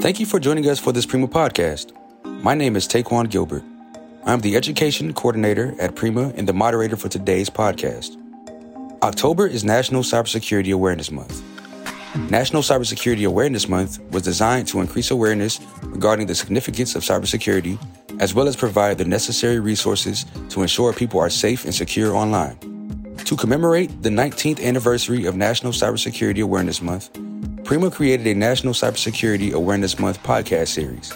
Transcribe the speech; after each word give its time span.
Thank 0.00 0.18
you 0.18 0.24
for 0.24 0.40
joining 0.40 0.66
us 0.66 0.78
for 0.78 0.92
this 0.92 1.04
Prima 1.04 1.28
podcast. 1.28 1.92
My 2.24 2.54
name 2.54 2.74
is 2.74 2.88
Taquan 2.88 3.28
Gilbert. 3.28 3.62
I'm 4.24 4.40
the 4.40 4.56
education 4.56 5.12
coordinator 5.12 5.74
at 5.78 5.94
Prima 5.94 6.32
and 6.36 6.48
the 6.48 6.54
moderator 6.54 6.96
for 6.96 7.10
today's 7.10 7.50
podcast. 7.50 8.16
October 9.02 9.46
is 9.46 9.62
National 9.62 10.02
Cybersecurity 10.02 10.72
Awareness 10.72 11.10
Month. 11.10 11.42
National 12.30 12.62
Cybersecurity 12.62 13.26
Awareness 13.26 13.68
Month 13.68 14.00
was 14.10 14.22
designed 14.22 14.68
to 14.68 14.80
increase 14.80 15.10
awareness 15.10 15.60
regarding 15.82 16.26
the 16.26 16.34
significance 16.34 16.94
of 16.94 17.02
cybersecurity, 17.02 17.78
as 18.20 18.32
well 18.32 18.48
as 18.48 18.56
provide 18.56 18.96
the 18.96 19.04
necessary 19.04 19.60
resources 19.60 20.24
to 20.48 20.62
ensure 20.62 20.94
people 20.94 21.20
are 21.20 21.28
safe 21.28 21.66
and 21.66 21.74
secure 21.74 22.14
online. 22.14 22.56
To 23.26 23.36
commemorate 23.36 24.02
the 24.02 24.08
19th 24.08 24.64
anniversary 24.64 25.26
of 25.26 25.36
National 25.36 25.72
Cybersecurity 25.72 26.42
Awareness 26.42 26.80
Month, 26.80 27.10
Prima 27.70 27.88
created 27.88 28.26
a 28.26 28.34
National 28.34 28.74
Cybersecurity 28.74 29.52
Awareness 29.52 29.96
Month 29.96 30.20
podcast 30.24 30.70
series. 30.70 31.12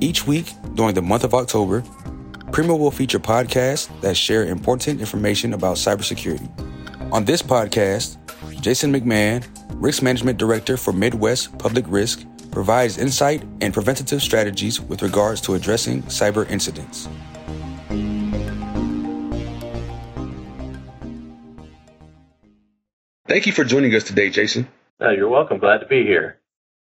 Each 0.00 0.24
week 0.28 0.52
during 0.76 0.94
the 0.94 1.02
month 1.02 1.24
of 1.24 1.34
October, 1.34 1.82
Prima 2.52 2.76
will 2.76 2.92
feature 2.92 3.18
podcasts 3.18 3.88
that 4.00 4.16
share 4.16 4.46
important 4.46 5.00
information 5.00 5.54
about 5.54 5.78
cybersecurity. 5.78 6.48
On 7.12 7.24
this 7.24 7.42
podcast, 7.42 8.16
Jason 8.60 8.92
McMahon, 8.92 9.44
Risk 9.70 10.04
Management 10.04 10.38
Director 10.38 10.76
for 10.76 10.92
Midwest 10.92 11.58
Public 11.58 11.84
Risk, 11.88 12.24
provides 12.52 12.96
insight 12.96 13.42
and 13.60 13.74
preventative 13.74 14.22
strategies 14.22 14.80
with 14.80 15.02
regards 15.02 15.40
to 15.40 15.54
addressing 15.54 16.02
cyber 16.04 16.48
incidents. 16.48 17.08
Thank 23.26 23.46
you 23.46 23.52
for 23.52 23.64
joining 23.64 23.92
us 23.96 24.04
today, 24.04 24.30
Jason. 24.30 24.68
You're 25.10 25.28
welcome. 25.28 25.58
Glad 25.58 25.78
to 25.78 25.86
be 25.86 26.04
here. 26.04 26.38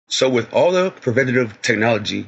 So, 0.08 0.30
with 0.30 0.54
all 0.54 0.72
the 0.72 0.92
preventative 0.92 1.62
technology, 1.62 2.28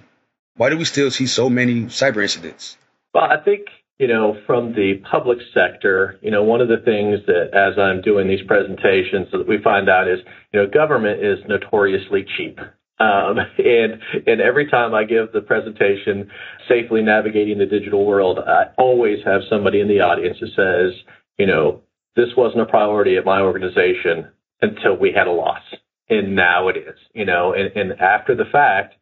why 0.55 0.69
do 0.69 0.77
we 0.77 0.85
still 0.85 1.11
see 1.11 1.27
so 1.27 1.49
many 1.49 1.83
cyber 1.85 2.21
incidents? 2.21 2.77
Well, 3.13 3.25
I 3.25 3.37
think, 3.43 3.67
you 3.99 4.07
know, 4.07 4.37
from 4.45 4.73
the 4.73 5.01
public 5.09 5.37
sector, 5.53 6.19
you 6.21 6.31
know, 6.31 6.43
one 6.43 6.61
of 6.61 6.67
the 6.67 6.77
things 6.83 7.19
that 7.27 7.53
as 7.53 7.77
I'm 7.77 8.01
doing 8.01 8.27
these 8.27 8.45
presentations 8.47 9.27
that 9.31 9.47
we 9.47 9.61
find 9.63 9.89
out 9.89 10.07
is, 10.07 10.19
you 10.51 10.59
know, 10.59 10.67
government 10.67 11.23
is 11.23 11.39
notoriously 11.47 12.25
cheap. 12.35 12.59
Um, 12.99 13.37
and 13.57 14.01
and 14.25 14.41
every 14.41 14.69
time 14.69 14.95
I 14.95 15.03
give 15.03 15.31
the 15.31 15.41
presentation, 15.41 16.29
safely 16.67 17.03
navigating 17.03 17.59
the 17.59 17.65
digital 17.65 18.05
world, 18.05 18.39
I 18.39 18.71
always 18.77 19.19
have 19.25 19.41
somebody 19.49 19.79
in 19.79 19.87
the 19.87 20.01
audience 20.01 20.37
who 20.39 20.47
says, 20.47 20.99
you 21.37 21.45
know, 21.45 21.81
this 22.15 22.29
wasn't 22.35 22.61
a 22.61 22.65
priority 22.65 23.17
at 23.17 23.25
my 23.25 23.41
organization 23.41 24.29
until 24.61 24.97
we 24.97 25.13
had 25.15 25.27
a 25.27 25.31
loss. 25.31 25.61
And 26.09 26.35
now 26.35 26.69
it 26.69 26.77
is, 26.77 26.97
you 27.13 27.25
know, 27.25 27.53
and, 27.53 27.75
and 27.75 27.99
after 27.99 28.35
the 28.35 28.45
fact, 28.51 28.95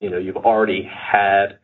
you 0.00 0.10
know, 0.10 0.18
you've 0.18 0.36
already 0.36 0.82
had 0.82 1.58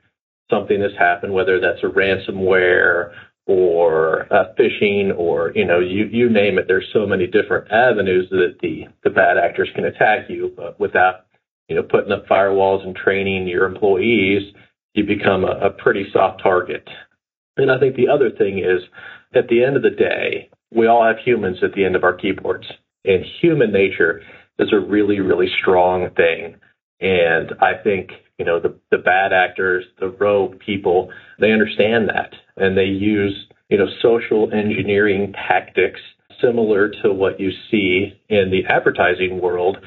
something 0.50 0.80
that's 0.80 0.96
happened, 0.98 1.34
whether 1.34 1.60
that's 1.60 1.82
a 1.82 1.86
ransomware 1.86 3.12
or 3.46 4.32
uh, 4.32 4.52
phishing 4.58 5.16
or, 5.16 5.52
you 5.54 5.64
know, 5.64 5.80
you, 5.80 6.06
you 6.06 6.30
name 6.30 6.58
it. 6.58 6.66
There's 6.66 6.88
so 6.92 7.06
many 7.06 7.26
different 7.26 7.70
avenues 7.70 8.28
that 8.30 8.56
the, 8.60 8.84
the 9.04 9.10
bad 9.10 9.38
actors 9.38 9.68
can 9.74 9.84
attack 9.84 10.28
you, 10.28 10.52
but 10.56 10.78
without, 10.80 11.26
you 11.68 11.76
know, 11.76 11.82
putting 11.82 12.12
up 12.12 12.26
firewalls 12.26 12.84
and 12.84 12.94
training 12.94 13.46
your 13.48 13.66
employees, 13.66 14.52
you 14.94 15.04
become 15.04 15.44
a, 15.44 15.66
a 15.66 15.70
pretty 15.70 16.06
soft 16.12 16.42
target. 16.42 16.88
And 17.56 17.70
I 17.70 17.78
think 17.78 17.96
the 17.96 18.08
other 18.08 18.30
thing 18.30 18.58
is 18.58 18.82
at 19.34 19.48
the 19.48 19.62
end 19.62 19.76
of 19.76 19.82
the 19.82 19.90
day, 19.90 20.50
we 20.74 20.86
all 20.86 21.04
have 21.04 21.18
humans 21.24 21.58
at 21.62 21.72
the 21.72 21.84
end 21.84 21.96
of 21.96 22.04
our 22.04 22.14
keyboards 22.14 22.66
and 23.04 23.24
human 23.40 23.72
nature 23.72 24.22
is 24.58 24.72
a 24.72 24.78
really, 24.80 25.20
really 25.20 25.48
strong 25.60 26.08
thing. 26.16 26.56
And 27.00 27.52
I 27.60 27.72
think, 27.82 28.10
you 28.38 28.44
know, 28.44 28.60
the, 28.60 28.74
the 28.90 28.98
bad 28.98 29.32
actors, 29.32 29.84
the 30.00 30.08
rogue 30.08 30.58
people, 30.58 31.10
they 31.38 31.52
understand 31.52 32.08
that. 32.08 32.32
And 32.56 32.76
they 32.76 32.84
use, 32.84 33.34
you 33.68 33.78
know, 33.78 33.86
social 34.00 34.50
engineering 34.52 35.32
tactics 35.32 36.00
similar 36.40 36.90
to 37.02 37.12
what 37.12 37.40
you 37.40 37.50
see 37.70 38.12
in 38.28 38.50
the 38.50 38.64
advertising 38.68 39.40
world 39.40 39.78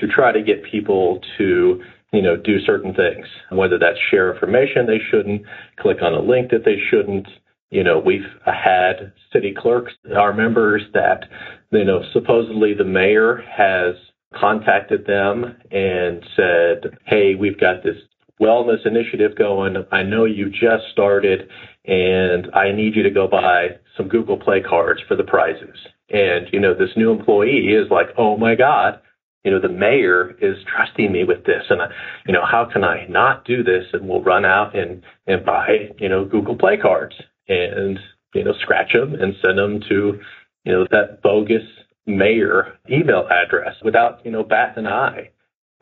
to 0.00 0.06
try 0.06 0.32
to 0.32 0.42
get 0.42 0.64
people 0.70 1.20
to, 1.38 1.82
you 2.12 2.22
know, 2.22 2.36
do 2.36 2.58
certain 2.64 2.94
things, 2.94 3.26
whether 3.50 3.78
that's 3.78 3.98
share 4.10 4.32
information 4.32 4.86
they 4.86 5.00
shouldn't, 5.10 5.42
click 5.78 5.98
on 6.02 6.14
a 6.14 6.20
link 6.20 6.50
that 6.50 6.64
they 6.64 6.76
shouldn't, 6.90 7.26
you 7.70 7.84
know, 7.84 7.98
we've 7.98 8.20
had 8.46 9.12
city 9.32 9.54
clerks, 9.56 9.92
our 10.16 10.32
members 10.32 10.82
that, 10.94 11.24
you 11.70 11.84
know, 11.84 12.02
supposedly 12.12 12.72
the 12.72 12.84
mayor 12.84 13.42
has 13.50 13.94
contacted 14.34 15.06
them 15.06 15.56
and 15.70 16.22
said, 16.36 16.98
Hey, 17.06 17.34
we've 17.34 17.58
got 17.58 17.82
this 17.82 17.96
wellness 18.40 18.86
initiative 18.86 19.36
going. 19.36 19.76
I 19.90 20.02
know 20.02 20.24
you 20.24 20.50
just 20.50 20.84
started 20.92 21.48
and 21.84 22.48
I 22.54 22.72
need 22.72 22.94
you 22.94 23.02
to 23.02 23.10
go 23.10 23.26
buy 23.26 23.78
some 23.96 24.08
Google 24.08 24.38
Play 24.38 24.60
cards 24.60 25.00
for 25.08 25.16
the 25.16 25.24
prizes. 25.24 25.76
And, 26.10 26.46
you 26.52 26.60
know, 26.60 26.74
this 26.74 26.90
new 26.96 27.10
employee 27.10 27.68
is 27.68 27.90
like, 27.90 28.08
Oh 28.16 28.36
my 28.36 28.54
God, 28.54 29.00
you 29.44 29.50
know, 29.50 29.60
the 29.60 29.68
mayor 29.68 30.36
is 30.40 30.56
trusting 30.74 31.10
me 31.10 31.24
with 31.24 31.44
this. 31.44 31.64
And, 31.70 31.82
I, 31.82 31.86
you 32.26 32.32
know, 32.32 32.44
how 32.44 32.68
can 32.70 32.84
I 32.84 33.06
not 33.08 33.44
do 33.44 33.62
this? 33.62 33.84
And 33.92 34.08
we'll 34.08 34.22
run 34.22 34.44
out 34.44 34.76
and, 34.76 35.02
and 35.26 35.44
buy, 35.44 35.90
you 35.98 36.08
know, 36.08 36.24
Google 36.24 36.56
Play 36.56 36.76
cards 36.76 37.14
and 37.48 37.98
you 38.34 38.44
know 38.44 38.52
scratch 38.60 38.92
them 38.92 39.14
and 39.14 39.34
send 39.42 39.58
them 39.58 39.80
to 39.88 40.20
you 40.64 40.72
know 40.72 40.86
that 40.90 41.22
bogus 41.22 41.62
mayor 42.08 42.78
email 42.90 43.28
address 43.30 43.76
without 43.84 44.24
you 44.24 44.30
know 44.30 44.42
bat 44.42 44.76
an 44.76 44.86
eye. 44.86 45.30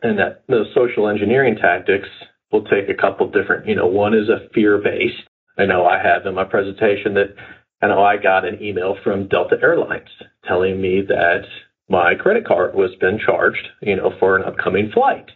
And 0.03 0.19
that 0.19 0.43
those 0.47 0.67
social 0.75 1.07
engineering 1.07 1.55
tactics 1.59 2.07
will 2.51 2.63
take 2.65 2.87
a 2.89 2.93
couple 2.93 3.31
different. 3.31 3.67
You 3.67 3.75
know, 3.75 3.87
one 3.87 4.13
is 4.13 4.29
a 4.29 4.47
fear 4.53 4.77
based. 4.77 5.27
I 5.57 5.65
know 5.65 5.85
I 5.85 5.97
have 5.97 6.27
in 6.27 6.35
my 6.35 6.43
presentation 6.43 7.15
that 7.15 7.33
I 7.81 7.87
know 7.87 8.03
I 8.03 8.17
got 8.17 8.45
an 8.45 8.61
email 8.61 8.95
from 9.03 9.27
Delta 9.27 9.55
Airlines 9.61 10.09
telling 10.47 10.79
me 10.79 11.01
that 11.07 11.45
my 11.89 12.15
credit 12.15 12.45
card 12.45 12.75
was 12.75 12.91
been 12.99 13.19
charged, 13.23 13.67
you 13.81 13.95
know, 13.95 14.11
for 14.19 14.35
an 14.35 14.43
upcoming 14.43 14.91
flight. 14.93 15.29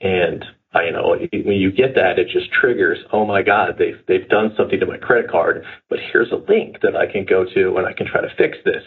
And 0.00 0.44
I, 0.74 0.84
you 0.84 0.92
know, 0.92 1.16
when 1.44 1.56
you 1.56 1.70
get 1.70 1.94
that, 1.94 2.18
it 2.18 2.28
just 2.32 2.50
triggers, 2.52 2.98
oh 3.12 3.26
my 3.26 3.42
God, 3.42 3.76
they've, 3.78 3.98
they've 4.08 4.28
done 4.28 4.52
something 4.56 4.80
to 4.80 4.86
my 4.86 4.96
credit 4.96 5.30
card, 5.30 5.64
but 5.88 5.98
here's 6.12 6.32
a 6.32 6.50
link 6.50 6.76
that 6.82 6.96
I 6.96 7.10
can 7.10 7.26
go 7.28 7.44
to 7.44 7.76
and 7.76 7.86
I 7.86 7.92
can 7.92 8.06
try 8.06 8.22
to 8.22 8.34
fix 8.36 8.56
this. 8.64 8.82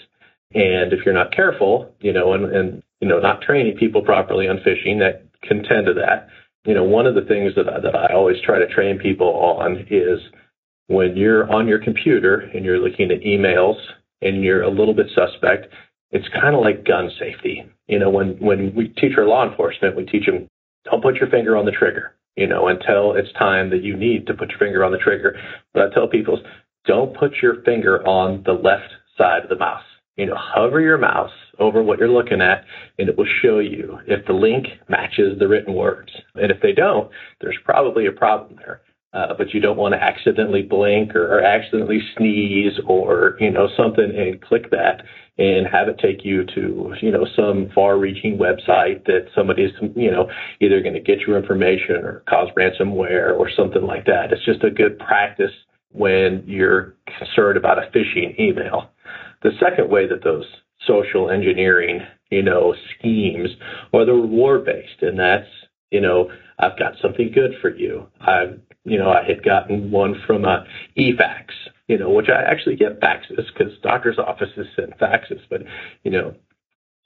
And 0.54 0.94
if 0.94 1.06
you're 1.06 1.14
not 1.14 1.36
careful, 1.36 1.94
you 2.00 2.14
know, 2.14 2.34
and, 2.34 2.46
and, 2.56 2.84
you 3.02 3.08
know, 3.08 3.20
not 3.20 3.42
training 3.42 3.78
people 3.78 4.02
properly 4.02 4.48
on 4.48 4.58
phishing 4.58 5.00
that 5.00 5.26
can 5.42 5.64
tend 5.64 5.86
to 5.88 5.94
that, 5.96 6.28
you 6.66 6.74
know, 6.74 6.84
one 6.84 7.06
of 7.06 7.16
the 7.16 7.22
things 7.22 7.54
that 7.56 7.68
I, 7.68 7.80
that 7.80 7.96
I 7.96 8.14
always 8.14 8.38
try 8.44 8.60
to 8.60 8.68
train 8.68 8.98
people 8.98 9.28
on 9.28 9.86
is 9.90 10.20
when 10.88 11.16
you're 11.18 11.52
on 11.52 11.68
your 11.68 11.80
computer 11.80 12.40
and 12.40 12.64
you're 12.64 12.80
looking 12.80 13.12
at 13.12 13.22
emails 13.22 13.76
and 14.22 14.44
you're 14.44 14.64
a 14.64 14.70
little 14.70 14.94
bit 14.94 15.08
suspect, 15.14 15.68
it's 16.12 16.28
kind 16.30 16.56
of 16.56 16.62
like 16.62 16.86
gun 16.86 17.10
safety. 17.20 17.66
You 17.88 18.00
know, 18.00 18.10
when, 18.10 18.38
when 18.40 18.74
we 18.76 18.88
teach 18.90 19.18
our 19.18 19.26
law 19.26 19.48
enforcement, 19.48 19.96
we 19.96 20.06
teach 20.06 20.26
them 20.26 20.48
don't 20.86 21.02
put 21.02 21.16
your 21.16 21.30
finger 21.30 21.58
on 21.58 21.66
the 21.66 21.72
trigger, 21.72 22.16
you 22.36 22.48
know, 22.48 22.68
until 22.68 23.14
it's 23.14 23.32
time 23.34 23.72
that 23.72 23.84
you 23.84 23.98
need 23.98 24.28
to 24.28 24.34
put 24.34 24.50
your 24.50 24.60
finger 24.60 24.84
on 24.84 24.92
the 24.92 25.00
trigger. 25.00 25.36
But 25.74 25.84
I 25.84 25.94
tell 25.94 26.08
people, 26.08 26.40
don't 26.86 27.18
put 27.18 27.34
your 27.42 27.64
finger 27.64 28.06
on 28.08 28.44
the 28.46 28.54
left 28.54 28.94
side 29.18 29.44
of 29.44 29.50
the 29.50 29.58
mouse. 29.58 29.84
You 30.18 30.28
know, 30.28 30.38
hover 30.38 30.80
your 30.80 30.98
mouse 30.98 31.32
over 31.60 31.84
what 31.84 32.00
you're 32.00 32.10
looking 32.10 32.42
at 32.42 32.64
and 32.98 33.10
it 33.10 33.18
will 33.18 33.28
show 33.42 33.60
you 33.60 34.00
if 34.08 34.26
the 34.26 34.34
link 34.34 34.68
matches 34.88 35.38
the 35.40 35.48
written 35.48 35.74
words. 35.74 36.12
And 36.36 36.52
if 36.52 36.62
they 36.62 36.72
don't, 36.72 37.10
there's 37.42 37.58
probably 37.66 38.06
a 38.06 38.12
problem 38.12 38.58
there 38.58 38.82
uh, 39.16 39.34
but 39.38 39.54
you 39.54 39.62
don't 39.62 39.78
want 39.78 39.94
to 39.94 40.04
accidentally 40.04 40.62
blink 40.62 41.16
or, 41.16 41.38
or 41.38 41.42
accidentally 41.42 42.02
sneeze 42.18 42.74
or 42.86 43.38
you 43.40 43.50
know 43.50 43.70
something 43.78 44.12
and 44.16 44.42
click 44.42 44.70
that 44.72 45.04
and 45.38 45.66
have 45.66 45.88
it 45.88 45.98
take 46.00 46.26
you 46.26 46.46
to 46.46 46.94
you 47.02 47.12
know 47.12 47.26
some 47.36 47.70
far-reaching 47.74 48.38
website 48.38 49.06
that 49.06 49.28
somebody's 49.34 49.72
you 49.96 50.12
know 50.12 50.30
either 50.60 50.82
going 50.82 50.94
to 50.94 51.00
get 51.00 51.20
your 51.20 51.38
information 51.38 51.96
or 51.96 52.24
cause 52.30 52.50
ransomware 52.58 53.38
or 53.38 53.50
something 53.56 53.84
like 53.84 54.06
that. 54.06 54.34
It's 54.34 54.46
just 54.46 54.64
a 54.64 54.70
good 54.70 55.00
practice 55.00 55.52
when 55.92 56.44
you're 56.46 56.96
concerned 57.18 57.58
about 57.58 57.78
a 57.78 57.90
phishing 57.92 58.38
email. 58.38 58.90
The 59.46 59.58
second 59.60 59.90
way 59.90 60.08
that 60.08 60.24
those 60.24 60.46
social 60.88 61.30
engineering 61.30 62.02
you 62.32 62.44
know 62.44 62.74
schemes 62.98 63.50
are 63.94 64.06
the 64.06 64.14
reward 64.14 64.66
based, 64.66 65.02
and 65.02 65.20
that's 65.20 65.48
you 65.92 66.02
know 66.02 66.30
I've 66.60 66.78
got 66.80 66.94
something 67.02 67.32
good 67.34 67.52
for 67.62 67.70
you. 67.70 68.08
I've 68.20 68.60
you 68.86 69.00
know, 69.00 69.10
I 69.10 69.24
had 69.28 69.44
gotten 69.44 69.92
one 69.92 70.16
from 70.26 70.46
uh, 70.46 70.64
eFax, 70.98 71.48
you 71.88 71.98
know, 71.98 72.12
which 72.12 72.30
I 72.30 72.42
actually 72.44 72.76
get 72.76 73.02
faxes 73.02 73.48
because 73.52 73.74
doctors' 73.82 74.20
offices 74.20 74.68
send 74.76 74.94
faxes. 75.02 75.42
But, 75.50 75.64
you 76.04 76.12
know, 76.12 76.36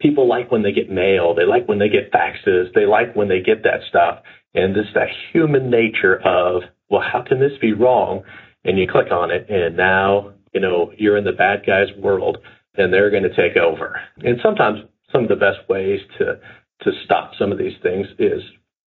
people 0.02 0.28
like 0.28 0.52
when 0.52 0.62
they 0.62 0.74
get 0.74 0.92
mail. 0.92 1.34
They 1.34 1.46
like 1.46 1.68
when 1.68 1.80
they 1.80 1.88
get 1.88 2.12
faxes. 2.12 2.74
They 2.76 2.86
like 2.86 3.16
when 3.16 3.30
they 3.30 3.40
get 3.40 3.64
that 3.64 3.80
stuff. 3.88 4.20
And 4.54 4.76
this 4.76 4.88
that 4.94 5.08
human 5.32 5.70
nature 5.70 6.20
of, 6.20 6.64
well, 6.90 7.02
how 7.02 7.22
can 7.22 7.40
this 7.40 7.58
be 7.62 7.72
wrong? 7.72 8.24
And 8.66 8.78
you 8.78 8.86
click 8.92 9.10
on 9.10 9.32
it, 9.32 9.50
and 9.50 9.78
now, 9.78 10.34
you 10.54 10.60
know, 10.62 10.92
you're 10.98 11.18
in 11.18 11.24
the 11.24 11.32
bad 11.32 11.66
guy's 11.66 11.96
world, 11.98 12.38
and 12.76 12.94
they're 12.94 13.12
going 13.12 13.24
to 13.24 13.36
take 13.36 13.58
over. 13.58 14.00
And 14.18 14.40
sometimes 14.44 14.80
some 15.12 15.24
of 15.24 15.30
the 15.30 15.36
best 15.36 15.68
ways 15.70 16.00
to 16.18 16.40
to 16.84 16.92
stop 17.04 17.32
some 17.38 17.52
of 17.52 17.58
these 17.58 17.74
things 17.84 18.08
is 18.18 18.42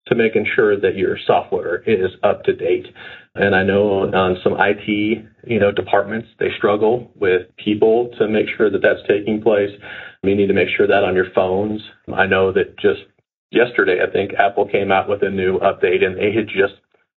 to 0.09 0.15
making 0.15 0.47
sure 0.55 0.79
that 0.79 0.97
your 0.97 1.17
software 1.27 1.83
is 1.87 2.11
up 2.23 2.45
to 2.45 2.55
date. 2.55 2.87
And 3.35 3.55
I 3.55 3.63
know 3.63 4.03
on 4.03 4.37
some 4.43 4.57
IT, 4.59 5.25
you 5.47 5.61
know, 5.61 5.71
departments, 5.73 6.29
they 6.39 6.49
struggle 6.57 7.11
with 7.15 7.43
people 7.57 8.11
to 8.19 8.29
make 8.29 8.47
sure 8.57 8.71
that 8.71 8.83
that's 8.83 9.07
taking 9.09 9.41
place. 9.41 9.71
You 10.23 10.35
need 10.35 10.49
to 10.49 10.55
make 10.55 10.69
sure 10.77 10.87
that 10.87 11.05
on 11.05 11.15
your 11.15 11.31
phones. 11.35 11.81
I 12.13 12.27
know 12.27 12.53
that 12.53 12.79
just 12.79 13.01
yesterday, 13.51 14.01
I 14.07 14.11
think 14.11 14.33
Apple 14.35 14.67
came 14.69 14.91
out 14.91 15.09
with 15.09 15.23
a 15.23 15.31
new 15.31 15.59
update 15.61 16.05
and 16.05 16.17
they 16.17 16.33
had 16.35 16.49
just 16.49 16.75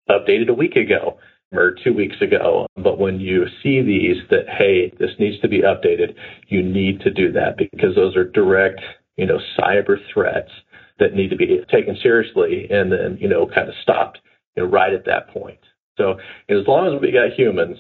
updated 0.10 0.50
a 0.50 0.54
week 0.54 0.76
ago 0.76 1.18
or 1.54 1.76
two 1.84 1.94
weeks 1.94 2.16
ago. 2.22 2.68
But 2.76 3.00
when 3.00 3.20
you 3.20 3.46
see 3.62 3.82
these 3.82 4.18
that, 4.30 4.48
hey, 4.48 4.92
this 5.00 5.12
needs 5.20 5.40
to 5.42 5.48
be 5.48 5.62
updated, 5.62 6.16
you 6.48 6.64
need 6.64 7.02
to 7.02 7.12
do 7.12 7.32
that 7.34 7.58
because 7.58 7.96
those 7.96 8.16
are 8.16 8.26
direct, 8.26 8.82
you 9.18 9.26
know, 9.26 9.40
cyber 9.60 9.98
threats 10.14 10.52
that 11.00 11.14
need 11.14 11.30
to 11.30 11.36
be 11.36 11.60
taken 11.72 11.98
seriously 12.02 12.68
and 12.70 12.92
then, 12.92 13.18
you 13.20 13.28
know, 13.28 13.48
kind 13.48 13.68
of 13.68 13.76
stopped 13.82 14.20
you 14.56 14.64
know, 14.64 14.70
right 14.70 14.94
at 14.94 15.06
that 15.06 15.30
point. 15.30 15.60
So 15.98 16.18
as 16.50 16.68
long 16.68 16.94
as 16.94 17.02
we 17.02 17.12
got 17.12 17.34
humans 17.38 17.78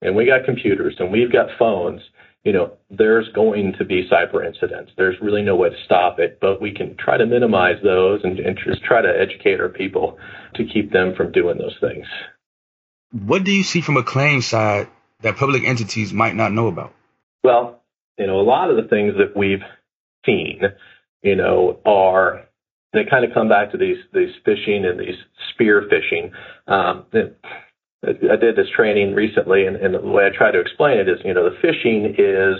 and 0.00 0.16
we 0.16 0.26
got 0.26 0.44
computers 0.44 0.96
and 0.98 1.12
we've 1.12 1.32
got 1.32 1.48
phones, 1.58 2.00
you 2.44 2.52
know, 2.52 2.72
there's 2.90 3.28
going 3.34 3.72
to 3.78 3.84
be 3.84 4.08
cyber 4.10 4.44
incidents. 4.44 4.90
There's 4.96 5.14
really 5.22 5.42
no 5.42 5.54
way 5.54 5.70
to 5.70 5.76
stop 5.84 6.18
it, 6.18 6.38
but 6.40 6.60
we 6.60 6.72
can 6.72 6.96
try 6.96 7.16
to 7.16 7.24
minimize 7.24 7.76
those 7.84 8.20
and, 8.24 8.40
and 8.40 8.58
just 8.66 8.82
try 8.82 9.00
to 9.00 9.08
educate 9.08 9.60
our 9.60 9.68
people 9.68 10.18
to 10.56 10.64
keep 10.64 10.92
them 10.92 11.14
from 11.16 11.30
doing 11.30 11.58
those 11.58 11.76
things. 11.80 12.06
What 13.12 13.44
do 13.44 13.52
you 13.52 13.62
see 13.62 13.80
from 13.80 13.96
a 13.96 14.02
claim 14.02 14.40
side 14.40 14.88
that 15.20 15.36
public 15.36 15.64
entities 15.64 16.12
might 16.12 16.34
not 16.34 16.52
know 16.52 16.66
about? 16.66 16.94
Well, 17.44 17.82
you 18.18 18.26
know, 18.26 18.40
a 18.40 18.42
lot 18.42 18.70
of 18.70 18.76
the 18.76 18.88
things 18.88 19.14
that 19.18 19.36
we've 19.36 19.62
seen, 20.24 20.62
you 21.22 21.36
know, 21.36 21.78
are 21.84 22.46
they 22.92 23.04
kind 23.08 23.24
of 23.24 23.32
come 23.32 23.48
back 23.48 23.72
to 23.72 23.78
these 23.78 23.98
these 24.12 24.30
phishing 24.46 24.84
and 24.84 24.98
these 24.98 25.16
spear 25.52 25.88
phishing. 25.88 26.32
Um, 26.66 27.06
I 28.04 28.36
did 28.36 28.56
this 28.56 28.66
training 28.74 29.14
recently, 29.14 29.66
and, 29.66 29.76
and 29.76 29.94
the 29.94 30.00
way 30.00 30.26
I 30.26 30.36
try 30.36 30.50
to 30.50 30.60
explain 30.60 30.98
it 30.98 31.08
is, 31.08 31.18
you 31.24 31.34
know, 31.34 31.48
the 31.48 31.56
phishing 31.56 32.14
is 32.18 32.58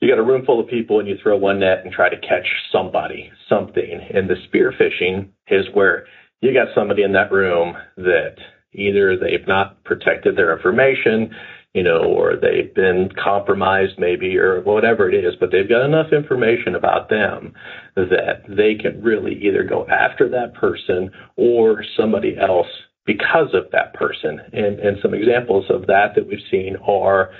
you 0.00 0.10
got 0.10 0.18
a 0.18 0.22
room 0.22 0.44
full 0.44 0.60
of 0.60 0.68
people 0.68 1.00
and 1.00 1.08
you 1.08 1.16
throw 1.22 1.36
one 1.36 1.60
net 1.60 1.80
and 1.84 1.92
try 1.92 2.10
to 2.10 2.18
catch 2.18 2.46
somebody, 2.70 3.30
something. 3.48 4.00
And 4.12 4.28
the 4.28 4.36
spear 4.46 4.72
phishing 4.78 5.30
is 5.48 5.66
where 5.72 6.06
you 6.42 6.52
got 6.52 6.74
somebody 6.74 7.02
in 7.02 7.12
that 7.12 7.32
room 7.32 7.74
that 7.96 8.36
either 8.76 9.16
they've 9.16 9.46
not 9.46 9.82
protected 9.84 10.36
their 10.36 10.56
information, 10.56 11.34
you 11.74 11.82
know, 11.82 12.04
or 12.04 12.36
they've 12.36 12.74
been 12.74 13.10
compromised 13.22 13.98
maybe 13.98 14.38
or 14.38 14.62
whatever 14.62 15.10
it 15.10 15.14
is, 15.14 15.34
but 15.38 15.50
they've 15.50 15.68
got 15.68 15.84
enough 15.84 16.12
information 16.12 16.74
about 16.74 17.10
them 17.10 17.52
that 17.96 18.42
they 18.48 18.74
can 18.74 19.02
really 19.02 19.34
either 19.42 19.62
go 19.62 19.86
after 19.88 20.28
that 20.28 20.54
person 20.54 21.10
or 21.36 21.84
somebody 21.96 22.36
else 22.38 22.68
because 23.04 23.54
of 23.54 23.70
that 23.72 23.94
person. 23.94 24.40
And, 24.52 24.78
and 24.80 24.96
some 25.02 25.14
examples 25.14 25.66
of 25.68 25.86
that 25.86 26.14
that 26.14 26.26
we've 26.26 26.38
seen 26.50 26.76
are, 26.86 27.30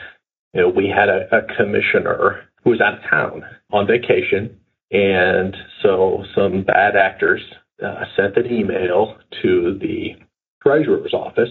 you 0.53 0.61
know, 0.61 0.69
we 0.69 0.89
had 0.89 1.09
a, 1.09 1.29
a 1.35 1.57
commissioner 1.57 2.49
who 2.63 2.71
was 2.71 2.81
out 2.81 2.95
of 2.95 3.11
town 3.11 3.43
on 3.73 3.87
vacation. 3.87 4.59
And 4.91 5.57
so 5.83 6.25
some 6.35 6.63
bad 6.63 6.95
actors 6.95 7.41
uh, 7.85 8.05
sent 8.17 8.37
an 8.37 8.53
email 8.53 9.17
to 9.43 9.79
the 9.81 10.15
treasurer's 10.67 11.15
office 11.15 11.51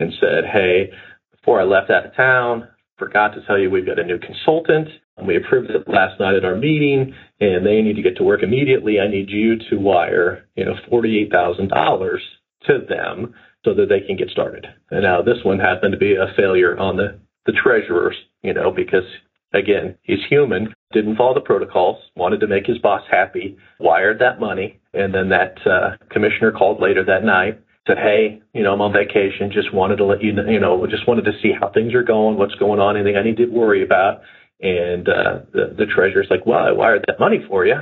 and 0.00 0.12
said, 0.20 0.44
Hey, 0.50 0.90
before 1.30 1.60
I 1.60 1.64
left 1.64 1.90
out 1.90 2.06
of 2.06 2.16
town, 2.16 2.68
forgot 2.98 3.34
to 3.34 3.44
tell 3.46 3.58
you 3.58 3.70
we've 3.70 3.86
got 3.86 3.98
a 3.98 4.04
new 4.04 4.18
consultant. 4.18 4.88
And 5.16 5.26
We 5.26 5.36
approved 5.36 5.70
it 5.70 5.86
last 5.86 6.18
night 6.18 6.34
at 6.34 6.44
our 6.44 6.56
meeting 6.56 7.14
and 7.40 7.64
they 7.64 7.82
need 7.82 7.96
to 7.96 8.02
get 8.02 8.16
to 8.16 8.24
work 8.24 8.42
immediately. 8.42 8.98
I 9.00 9.08
need 9.08 9.28
you 9.28 9.58
to 9.70 9.76
wire, 9.76 10.46
you 10.56 10.64
know, 10.64 10.74
$48,000 10.90 12.18
to 12.66 12.78
them 12.88 13.34
so 13.64 13.74
that 13.74 13.88
they 13.88 14.00
can 14.00 14.16
get 14.16 14.30
started. 14.30 14.66
And 14.90 15.02
now 15.02 15.22
this 15.22 15.38
one 15.44 15.58
happened 15.58 15.92
to 15.92 15.98
be 15.98 16.14
a 16.14 16.34
failure 16.36 16.78
on 16.78 16.96
the, 16.96 17.18
the 17.46 17.52
treasurer's, 17.52 18.16
you 18.42 18.54
know, 18.54 18.70
because 18.70 19.04
again, 19.52 19.96
he's 20.02 20.18
human, 20.28 20.74
didn't 20.92 21.16
follow 21.16 21.34
the 21.34 21.40
protocols, 21.40 21.98
wanted 22.16 22.40
to 22.40 22.46
make 22.46 22.66
his 22.66 22.78
boss 22.78 23.02
happy, 23.10 23.56
wired 23.78 24.18
that 24.18 24.40
money. 24.40 24.80
And 24.92 25.14
then 25.14 25.28
that 25.28 25.54
uh, 25.66 25.96
commissioner 26.10 26.50
called 26.50 26.80
later 26.80 27.04
that 27.04 27.24
night 27.24 27.60
said, 27.86 27.98
Hey, 27.98 28.42
you 28.52 28.62
know, 28.62 28.72
I'm 28.72 28.80
on 28.80 28.92
vacation. 28.92 29.50
Just 29.52 29.74
wanted 29.74 29.96
to 29.96 30.04
let 30.04 30.22
you 30.22 30.32
know, 30.32 30.44
you 30.46 30.60
know, 30.60 30.86
just 30.86 31.06
wanted 31.06 31.24
to 31.24 31.32
see 31.42 31.52
how 31.58 31.70
things 31.70 31.94
are 31.94 32.02
going, 32.02 32.38
what's 32.38 32.54
going 32.54 32.80
on, 32.80 32.96
anything 32.96 33.16
I 33.16 33.22
need 33.22 33.36
to 33.38 33.46
worry 33.46 33.84
about. 33.84 34.22
And 34.60 35.08
uh, 35.08 35.40
the, 35.52 35.74
the 35.76 35.86
treasurer's 35.86 36.28
like, 36.30 36.46
Well, 36.46 36.60
I 36.60 36.72
wired 36.72 37.04
that 37.06 37.20
money 37.20 37.38
for 37.48 37.66
you. 37.66 37.76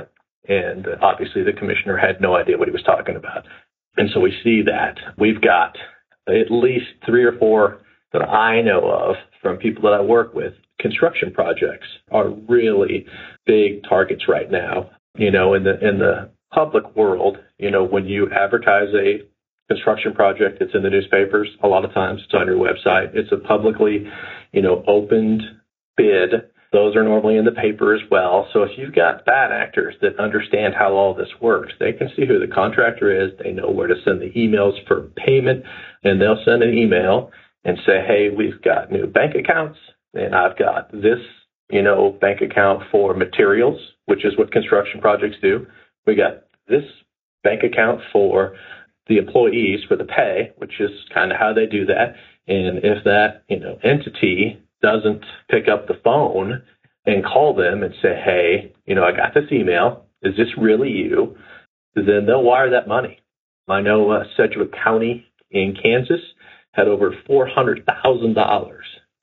And 0.47 0.87
uh, 0.87 0.97
obviously 1.01 1.43
the 1.43 1.53
commissioner 1.53 1.97
had 1.97 2.21
no 2.21 2.35
idea 2.35 2.57
what 2.57 2.67
he 2.67 2.73
was 2.73 2.83
talking 2.83 3.15
about. 3.15 3.45
And 3.95 4.09
so 4.13 4.19
we 4.19 4.33
see 4.43 4.61
that 4.63 4.97
we've 5.17 5.41
got 5.41 5.77
at 6.27 6.51
least 6.51 6.85
three 7.05 7.23
or 7.23 7.37
four 7.37 7.79
that 8.11 8.21
I 8.21 8.61
know 8.61 8.89
of 8.89 9.15
from 9.41 9.57
people 9.57 9.83
that 9.83 9.93
I 9.93 10.01
work 10.01 10.33
with. 10.33 10.53
Construction 10.79 11.31
projects 11.31 11.87
are 12.11 12.29
really 12.29 13.05
big 13.45 13.83
targets 13.87 14.23
right 14.27 14.49
now. 14.51 14.89
You 15.15 15.31
know, 15.31 15.53
in 15.53 15.63
the 15.63 15.79
in 15.87 15.99
the 15.99 16.31
public 16.53 16.95
world, 16.95 17.37
you 17.57 17.71
know, 17.71 17.83
when 17.83 18.05
you 18.05 18.29
advertise 18.31 18.89
a 18.93 19.21
construction 19.69 20.13
project, 20.13 20.61
it's 20.61 20.73
in 20.75 20.83
the 20.83 20.89
newspapers. 20.89 21.47
A 21.63 21.67
lot 21.67 21.85
of 21.85 21.93
times 21.93 22.21
it's 22.23 22.33
on 22.33 22.47
your 22.47 22.57
website. 22.57 23.15
It's 23.15 23.31
a 23.31 23.37
publicly, 23.37 24.05
you 24.51 24.61
know, 24.61 24.83
opened 24.87 25.41
bid 25.95 26.31
those 26.73 26.95
are 26.95 27.03
normally 27.03 27.37
in 27.37 27.45
the 27.45 27.51
paper 27.51 27.93
as 27.93 28.01
well. 28.09 28.47
So 28.51 28.63
if 28.63 28.71
you've 28.77 28.95
got 28.95 29.25
bad 29.25 29.51
actors 29.51 29.93
that 30.01 30.19
understand 30.19 30.73
how 30.73 30.93
all 30.93 31.13
this 31.13 31.29
works, 31.39 31.71
they 31.79 31.93
can 31.93 32.09
see 32.15 32.25
who 32.25 32.39
the 32.39 32.51
contractor 32.51 33.25
is. 33.25 33.31
They 33.41 33.51
know 33.51 33.69
where 33.69 33.87
to 33.87 33.93
send 34.03 34.19
the 34.19 34.31
emails 34.31 34.73
for 34.87 35.11
payment 35.15 35.63
and 36.03 36.19
they'll 36.19 36.43
send 36.43 36.63
an 36.63 36.75
email 36.75 37.31
and 37.63 37.77
say, 37.85 38.03
Hey, 38.05 38.29
we've 38.35 38.59
got 38.63 38.91
new 38.91 39.05
bank 39.05 39.35
accounts 39.35 39.77
and 40.15 40.33
I've 40.33 40.57
got 40.57 40.91
this, 40.91 41.19
you 41.69 41.83
know, 41.83 42.17
bank 42.19 42.41
account 42.41 42.83
for 42.91 43.13
materials, 43.13 43.79
which 44.07 44.25
is 44.25 44.35
what 44.35 44.51
construction 44.51 44.99
projects 44.99 45.37
do. 45.43 45.67
We 46.07 46.15
got 46.15 46.45
this 46.67 46.83
bank 47.43 47.61
account 47.63 48.01
for 48.11 48.55
the 49.07 49.17
employees 49.17 49.81
for 49.87 49.95
the 49.95 50.05
pay, 50.05 50.51
which 50.57 50.79
is 50.79 50.91
kind 51.13 51.31
of 51.31 51.37
how 51.37 51.53
they 51.53 51.65
do 51.65 51.85
that. 51.85 52.15
And 52.47 52.79
if 52.79 53.03
that, 53.03 53.43
you 53.49 53.59
know, 53.59 53.77
entity 53.83 54.61
doesn't 54.81 55.23
pick 55.49 55.67
up 55.67 55.87
the 55.87 55.99
phone 56.03 56.61
and 57.05 57.25
call 57.25 57.55
them 57.55 57.83
and 57.83 57.93
say, 58.01 58.15
hey, 58.23 58.73
you 58.85 58.95
know, 58.95 59.03
I 59.03 59.11
got 59.11 59.33
this 59.33 59.51
email. 59.51 60.05
Is 60.21 60.35
this 60.37 60.47
really 60.57 60.89
you? 60.89 61.37
Then 61.95 62.25
they'll 62.25 62.43
wire 62.43 62.71
that 62.71 62.87
money. 62.87 63.19
I 63.67 63.81
know 63.81 64.11
uh, 64.11 64.23
Sedgwick 64.35 64.73
County 64.83 65.25
in 65.51 65.75
Kansas 65.81 66.21
had 66.71 66.87
over 66.87 67.13
$400,000 67.29 67.85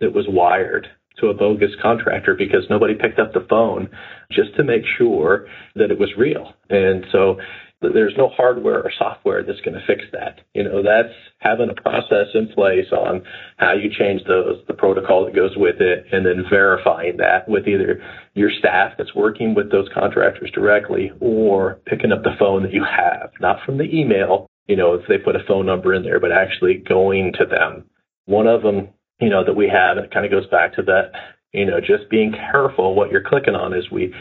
that 0.01 0.15
was 0.15 0.27
wired 0.29 0.87
to 1.19 1.27
a 1.29 1.35
bogus 1.35 1.73
contractor 1.83 2.35
because 2.35 2.65
nobody 2.71 2.95
picked 2.95 3.19
up 3.19 3.33
the 3.33 3.47
phone 3.49 3.91
just 4.31 4.55
to 4.57 4.65
make 4.65 4.83
sure 4.97 5.47
that 5.75 5.91
it 5.91 5.99
was 5.99 6.11
real. 6.17 6.55
And 6.71 7.05
so 7.13 7.37
there's 7.81 8.15
no 8.17 8.29
hardware 8.29 8.83
or 8.83 8.93
software 8.99 9.43
that's 9.43 9.61
going 9.61 9.75
to 9.75 9.87
fix 9.87 10.03
that. 10.13 10.41
You 10.55 10.65
know, 10.65 10.83
that's 10.83 11.15
having 11.39 11.71
a 11.71 11.81
process 11.81 12.29
in 12.35 12.49
place 12.49 12.87
on 12.93 13.23
how 13.57 13.73
you 13.73 13.91
change 13.91 14.23
those, 14.27 14.63
the 14.69 14.75
protocol 14.75 15.25
that 15.25 15.35
goes 15.35 15.57
with 15.57 15.81
it, 15.81 16.07
and 16.13 16.27
then 16.27 16.45
verifying 16.51 17.17
that 17.19 17.49
with 17.49 17.67
either 17.67 18.03
your 18.35 18.51
staff 18.59 18.93
that's 18.99 19.15
working 19.15 19.55
with 19.55 19.71
those 19.71 19.89
contractors 19.95 20.51
directly 20.53 21.11
or 21.21 21.81
picking 21.87 22.13
up 22.13 22.23
the 22.23 22.37
phone 22.39 22.63
that 22.65 22.73
you 22.73 22.85
have, 22.85 23.31
not 23.41 23.65
from 23.65 23.79
the 23.79 23.85
email, 23.85 24.47
you 24.67 24.77
know, 24.77 24.95
if 24.95 25.03
they 25.09 25.19
put 25.19 25.37
a 25.37 25.45
phone 25.49 25.67
number 25.67 25.95
in 25.95 26.03
there, 26.03 26.21
but 26.21 26.33
actually 26.33 26.75
going 26.75 27.33
to 27.39 27.47
them. 27.47 27.85
One 28.27 28.47
of 28.47 28.63
them, 28.63 28.91
you 29.21 29.31
know, 29.31 29.45
that 29.45 29.57
we 29.57 29.69
have, 29.69 29.97
and 29.97 30.05
it 30.07 30.13
kind 30.13 30.27
of 30.27 30.31
goes 30.31 30.47
back 30.49 30.77
to 30.77 30.83
that, 30.83 31.13
you 31.53 31.65
know, 31.65 31.81
just 31.81 32.11
being 32.11 32.33
careful 32.33 32.95
what 32.95 33.11
you're 33.11 33.29
clicking 33.29 33.55
on 33.55 33.75
is 33.75 33.91
we, 33.91 34.15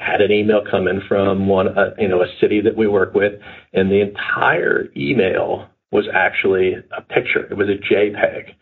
had 0.00 0.20
an 0.20 0.30
email 0.30 0.62
come 0.68 0.86
in 0.86 1.00
from 1.08 1.48
one, 1.48 1.76
uh, 1.76 1.94
you 1.98 2.08
know, 2.08 2.22
a 2.22 2.26
city 2.40 2.60
that 2.60 2.76
we 2.76 2.86
work 2.86 3.14
with, 3.14 3.40
and 3.72 3.90
the 3.90 4.00
entire 4.00 4.88
email 4.96 5.68
was 5.90 6.06
actually 6.12 6.74
a 6.96 7.02
picture. 7.02 7.46
It 7.50 7.56
was 7.56 7.68
a 7.68 7.92
JPEG, 7.92 8.54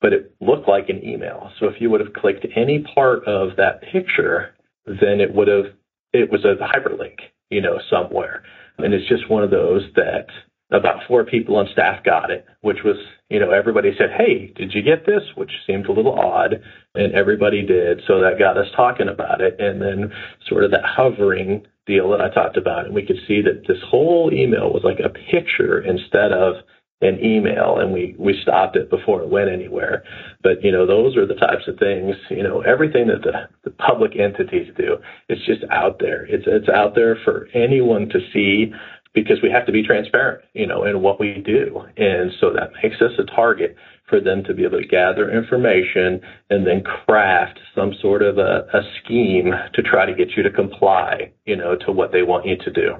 but 0.00 0.12
it 0.12 0.34
looked 0.40 0.68
like 0.68 0.88
an 0.88 1.02
email. 1.04 1.50
So 1.58 1.66
if 1.66 1.80
you 1.80 1.90
would 1.90 2.00
have 2.00 2.12
clicked 2.12 2.46
any 2.54 2.84
part 2.94 3.26
of 3.26 3.56
that 3.56 3.82
picture, 3.82 4.54
then 4.86 5.20
it 5.20 5.34
would 5.34 5.48
have, 5.48 5.66
it 6.12 6.30
was 6.30 6.44
a 6.44 6.56
hyperlink, 6.62 7.18
you 7.50 7.60
know, 7.60 7.80
somewhere. 7.90 8.44
And 8.78 8.92
it's 8.92 9.08
just 9.08 9.30
one 9.30 9.42
of 9.42 9.50
those 9.50 9.82
that 9.96 10.26
about 10.74 11.02
four 11.06 11.24
people 11.24 11.56
on 11.56 11.68
staff 11.72 12.04
got 12.04 12.30
it, 12.30 12.44
which 12.60 12.78
was, 12.84 12.96
you 13.28 13.38
know, 13.38 13.50
everybody 13.50 13.92
said, 13.96 14.10
Hey, 14.16 14.52
did 14.56 14.72
you 14.74 14.82
get 14.82 15.06
this? 15.06 15.22
Which 15.36 15.50
seemed 15.66 15.86
a 15.86 15.92
little 15.92 16.18
odd. 16.18 16.62
And 16.94 17.14
everybody 17.14 17.64
did. 17.64 18.02
So 18.06 18.20
that 18.20 18.38
got 18.38 18.58
us 18.58 18.66
talking 18.76 19.08
about 19.08 19.40
it. 19.40 19.56
And 19.58 19.80
then 19.80 20.12
sort 20.48 20.64
of 20.64 20.70
that 20.72 20.84
hovering 20.84 21.66
deal 21.86 22.10
that 22.10 22.20
I 22.20 22.32
talked 22.32 22.56
about. 22.56 22.86
And 22.86 22.94
we 22.94 23.06
could 23.06 23.18
see 23.26 23.42
that 23.42 23.64
this 23.68 23.82
whole 23.88 24.30
email 24.32 24.72
was 24.72 24.82
like 24.84 25.00
a 25.00 25.08
picture 25.08 25.80
instead 25.80 26.32
of 26.32 26.56
an 27.00 27.22
email 27.22 27.78
and 27.78 27.92
we, 27.92 28.14
we 28.18 28.38
stopped 28.42 28.76
it 28.76 28.88
before 28.88 29.22
it 29.22 29.28
went 29.28 29.50
anywhere. 29.50 30.04
But, 30.42 30.62
you 30.62 30.72
know, 30.72 30.86
those 30.86 31.16
are 31.16 31.26
the 31.26 31.34
types 31.34 31.68
of 31.68 31.78
things, 31.78 32.16
you 32.30 32.42
know, 32.42 32.62
everything 32.62 33.08
that 33.08 33.22
the, 33.22 33.48
the 33.64 33.70
public 33.70 34.12
entities 34.18 34.72
do, 34.76 34.96
it's 35.28 35.44
just 35.44 35.64
out 35.70 35.98
there. 35.98 36.24
It's, 36.26 36.44
it's 36.46 36.68
out 36.68 36.94
there 36.94 37.18
for 37.24 37.48
anyone 37.52 38.08
to 38.10 38.20
see 38.32 38.72
because 39.14 39.38
we 39.42 39.50
have 39.50 39.64
to 39.66 39.72
be 39.72 39.82
transparent, 39.82 40.44
you 40.54 40.66
know, 40.66 40.84
in 40.84 41.00
what 41.00 41.20
we 41.20 41.42
do. 41.44 41.80
And 41.96 42.32
so 42.40 42.52
that 42.52 42.72
makes 42.82 43.00
us 43.00 43.12
a 43.18 43.24
target 43.24 43.76
for 44.08 44.20
them 44.20 44.42
to 44.44 44.54
be 44.54 44.64
able 44.64 44.80
to 44.80 44.86
gather 44.86 45.30
information 45.30 46.20
and 46.50 46.66
then 46.66 46.82
craft 46.82 47.58
some 47.74 47.94
sort 48.02 48.22
of 48.22 48.38
a, 48.38 48.66
a 48.74 48.82
scheme 49.02 49.52
to 49.72 49.82
try 49.82 50.04
to 50.04 50.14
get 50.14 50.36
you 50.36 50.42
to 50.42 50.50
comply, 50.50 51.32
you 51.46 51.56
know, 51.56 51.76
to 51.86 51.92
what 51.92 52.12
they 52.12 52.22
want 52.22 52.44
you 52.44 52.56
to 52.56 52.70
do. 52.70 52.96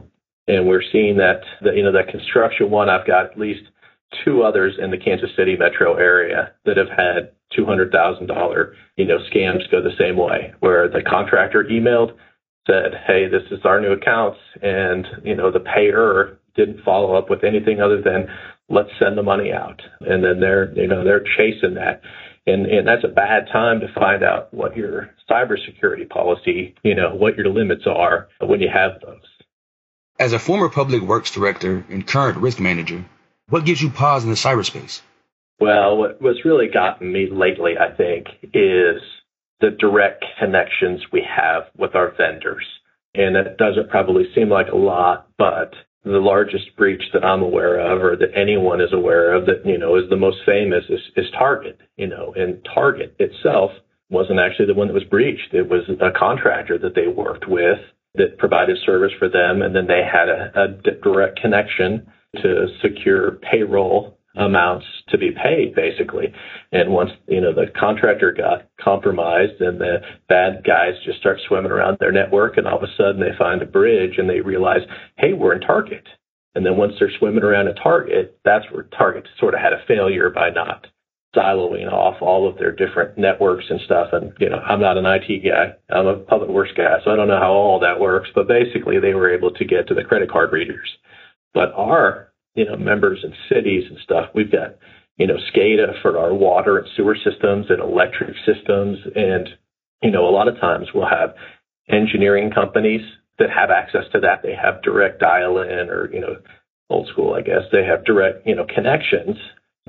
And 0.47 0.69
we're 0.69 0.85
seeing 0.93 1.17
that, 1.17 1.41
the, 1.63 1.73
you 1.73 1.83
know, 1.83 1.93
that 1.93 2.09
construction 2.09 2.71
one, 2.71 2.89
I've 2.89 3.07
got 3.07 3.33
at 3.33 3.39
least 3.39 3.63
two 4.25 4.43
others 4.43 4.75
in 4.79 4.91
the 4.91 4.99
Kansas 4.99 5.31
City 5.37 5.57
metro 5.57 5.97
area 5.97 6.53
that 6.65 6.77
have 6.77 6.89
had 6.89 7.33
$200,000, 7.59 8.73
you 8.97 9.05
know, 9.05 9.19
scams 9.33 9.71
go 9.71 9.83
the 9.83 9.97
same 9.99 10.17
way, 10.17 10.53
where 10.61 10.89
the 10.89 11.03
contractor 11.03 11.65
emailed, 11.65 12.13
said, 12.67 12.93
hey, 13.07 13.29
this 13.29 13.43
is 13.51 13.65
our 13.65 13.81
new 13.81 13.93
accounts, 13.93 14.39
and, 14.63 15.07
you 15.23 15.35
know, 15.35 15.51
the 15.51 15.61
payer 15.61 16.39
didn't 16.57 16.85
follow 16.85 17.15
up 17.15 17.29
with 17.29 17.45
anything 17.45 17.81
other 17.81 18.01
than 18.01 18.29
let's 18.69 18.91
send 18.99 19.19
the 19.19 19.23
money 19.23 19.53
out. 19.53 19.83
And 20.01 20.25
then 20.25 20.41
they're, 20.41 20.73
you 20.75 20.87
know, 20.87 21.05
they're 21.05 21.25
chasing 21.37 21.75
that. 21.75 22.01
And, 22.47 22.67
and 22.67 22.87
that's 22.87 23.05
a 23.05 23.09
bad 23.09 23.49
time 23.53 23.81
to 23.81 23.93
find 23.95 24.23
out 24.23 24.53
what 24.53 24.77
your 24.77 25.11
cybersecurity 25.31 26.09
policy, 26.09 26.75
you 26.83 26.95
know, 26.95 27.15
what 27.15 27.37
your 27.37 27.49
limits 27.49 27.85
are 27.87 28.29
when 28.41 28.61
you 28.61 28.69
have 28.73 29.01
those. 29.01 29.23
As 30.19 30.33
a 30.33 30.39
former 30.39 30.69
public 30.69 31.03
works 31.03 31.31
director 31.31 31.85
and 31.89 32.07
current 32.07 32.39
risk 32.39 32.61
manager, 32.61 33.05
what 33.49 33.65
gives 33.65 33.83
you 33.83 33.91
pause 33.91 34.25
in 34.25 34.31
the 34.31 34.37
cyberspace? 34.37 35.03
Well, 35.59 35.97
what, 35.97 36.21
what's 36.21 36.45
really 36.45 36.69
gotten 36.69 37.13
me 37.13 37.29
lately, 37.31 37.75
I 37.79 37.95
think, 37.95 38.27
is 38.53 39.03
the 39.65 39.77
direct 39.79 40.25
connections 40.39 41.01
we 41.11 41.25
have 41.25 41.63
with 41.79 41.95
our 41.95 42.13
vendors. 42.19 42.67
And 43.15 43.35
it 43.37 43.57
doesn't 43.57 43.89
probably 43.89 44.25
seem 44.35 44.51
like 44.51 44.69
a 44.69 44.77
lot, 44.77 45.29
but 45.39 45.73
the 46.05 46.19
largest 46.19 46.77
breach 46.77 47.03
that 47.15 47.25
I'm 47.25 47.41
aware 47.41 47.79
of 47.81 48.03
or 48.03 48.15
that 48.17 48.37
anyone 48.37 48.83
is 48.83 48.93
aware 48.93 49.33
of 49.33 49.47
that, 49.47 49.65
you 49.65 49.79
know, 49.79 49.97
is 49.97 50.11
the 50.11 50.17
most 50.17 50.39
famous 50.45 50.85
is, 50.91 51.01
is 51.17 51.25
Target, 51.39 51.81
you 51.97 52.07
know, 52.07 52.35
and 52.37 52.59
Target 52.75 53.17
itself 53.19 53.71
wasn't 54.11 54.39
actually 54.39 54.67
the 54.67 54.75
one 54.75 54.89
that 54.89 54.95
was 54.95 55.05
breached. 55.05 55.55
It 55.55 55.71
was 55.71 55.89
a 55.89 56.11
contractor 56.19 56.77
that 56.79 56.95
they 56.95 57.07
worked 57.07 57.49
with 57.49 57.79
that 58.17 58.37
provided 58.37 58.77
service 58.85 59.13
for 59.19 59.31
them. 59.31 59.63
And 59.63 59.75
then 59.75 59.87
they 59.87 60.03
had 60.05 60.29
a, 60.29 60.53
a 60.55 60.93
direct 61.03 61.41
connection 61.41 62.07
to 62.43 62.67
secure 62.83 63.39
payroll 63.51 64.19
amounts 64.37 64.87
to 65.09 65.19
be 65.19 65.31
paid 65.31 65.75
basically. 65.75 66.33
And 66.73 66.93
once, 66.93 67.11
you 67.29 67.41
know, 67.41 67.55
the 67.55 67.67
contractor 67.79 68.33
got 68.33 68.69
compromised 68.81 69.61
and 69.61 69.81
the 69.81 69.99
bad 70.29 70.65
guys 70.65 70.95
just 71.05 71.21
start 71.21 71.39
swimming 71.47 71.73
around 71.73 71.99
their 72.01 72.13
network 72.13 72.57
and 72.57 72.67
all 72.67 72.79
of 72.79 72.83
a 72.83 72.93
sudden 72.97 73.21
they 73.21 73.37
find 73.39 73.63
a 73.63 73.67
bridge 73.67 74.19
and 74.19 74.29
they 74.29 74.41
realize, 74.41 74.81
hey, 75.17 75.33
we're 75.33 75.55
in 75.55 75.61
Target. 75.61 76.07
And 76.55 76.65
then 76.65 76.77
once 76.77 76.95
they're 76.99 77.11
swimming 77.19 77.43
around 77.43 77.69
a 77.69 77.75
Target, 77.75 78.39
that's 78.45 78.65
where 78.71 78.85
Target 78.97 79.27
sort 79.39 79.55
of 79.55 79.61
had 79.61 79.73
a 79.73 79.85
failure 79.87 80.31
by 80.31 80.51
not 80.51 80.87
siloing 81.35 81.91
off 81.91 82.23
all 82.23 82.49
of 82.49 82.57
their 82.59 82.71
different 82.71 83.19
networks 83.19 83.65
and 83.69 83.81
stuff. 83.85 84.09
And, 84.13 84.33
you 84.39 84.49
know, 84.49 84.59
I'm 84.59 84.81
not 84.81 84.97
an 84.97 85.07
IT 85.07 85.43
guy. 85.45 85.75
I'm 85.95 86.07
a 86.07 86.17
public 86.17 86.51
works 86.51 86.71
guy, 86.77 86.99
so 87.05 87.11
I 87.11 87.17
don't 87.17 87.29
know 87.29 87.41
how 87.41 87.53
all 87.53 87.81
that 87.81 87.99
works. 87.99 88.31
But 88.35 88.47
basically, 88.47 89.01
they 89.01 89.15
were 89.15 89.35
able 89.35 89.51
to 89.51 89.65
get 89.65 89.89
to 89.89 89.95
the 89.95 90.05
credit 90.05 90.31
card 90.31 90.53
readers. 90.53 90.89
But 91.53 91.73
our 91.75 92.33
you 92.55 92.65
know, 92.65 92.77
members 92.77 93.21
and 93.23 93.35
cities 93.49 93.85
and 93.89 93.99
stuff. 94.03 94.31
We've 94.35 94.51
got, 94.51 94.77
you 95.17 95.27
know, 95.27 95.37
SCADA 95.53 96.01
for 96.03 96.19
our 96.19 96.35
water 96.35 96.79
and 96.79 96.89
sewer 96.97 97.17
systems 97.17 97.67
and 97.69 97.81
electric 97.81 98.35
systems. 98.47 98.99
And, 99.15 99.49
you 100.03 100.11
know, 100.11 100.29
a 100.29 100.31
lot 100.31 100.49
of 100.49 100.59
times 100.61 100.89
we'll 100.95 101.09
have 101.09 101.35
engineering 101.89 102.51
companies 102.51 103.03
that 103.39 103.51
have 103.51 103.71
access 103.71 104.05
to 104.13 104.21
that. 104.21 104.43
They 104.43 104.55
have 104.55 104.83
direct 104.83 105.21
dial 105.21 105.59
in 105.59 105.91
or, 105.91 106.13
you 106.13 106.21
know, 106.21 106.37
old 106.91 107.09
school, 107.09 107.35
I 107.35 107.43
guess. 107.43 107.63
They 107.73 107.85
have 107.85 108.05
direct, 108.05 108.47
you 108.47 108.55
know, 108.55 108.67
connections 108.73 109.37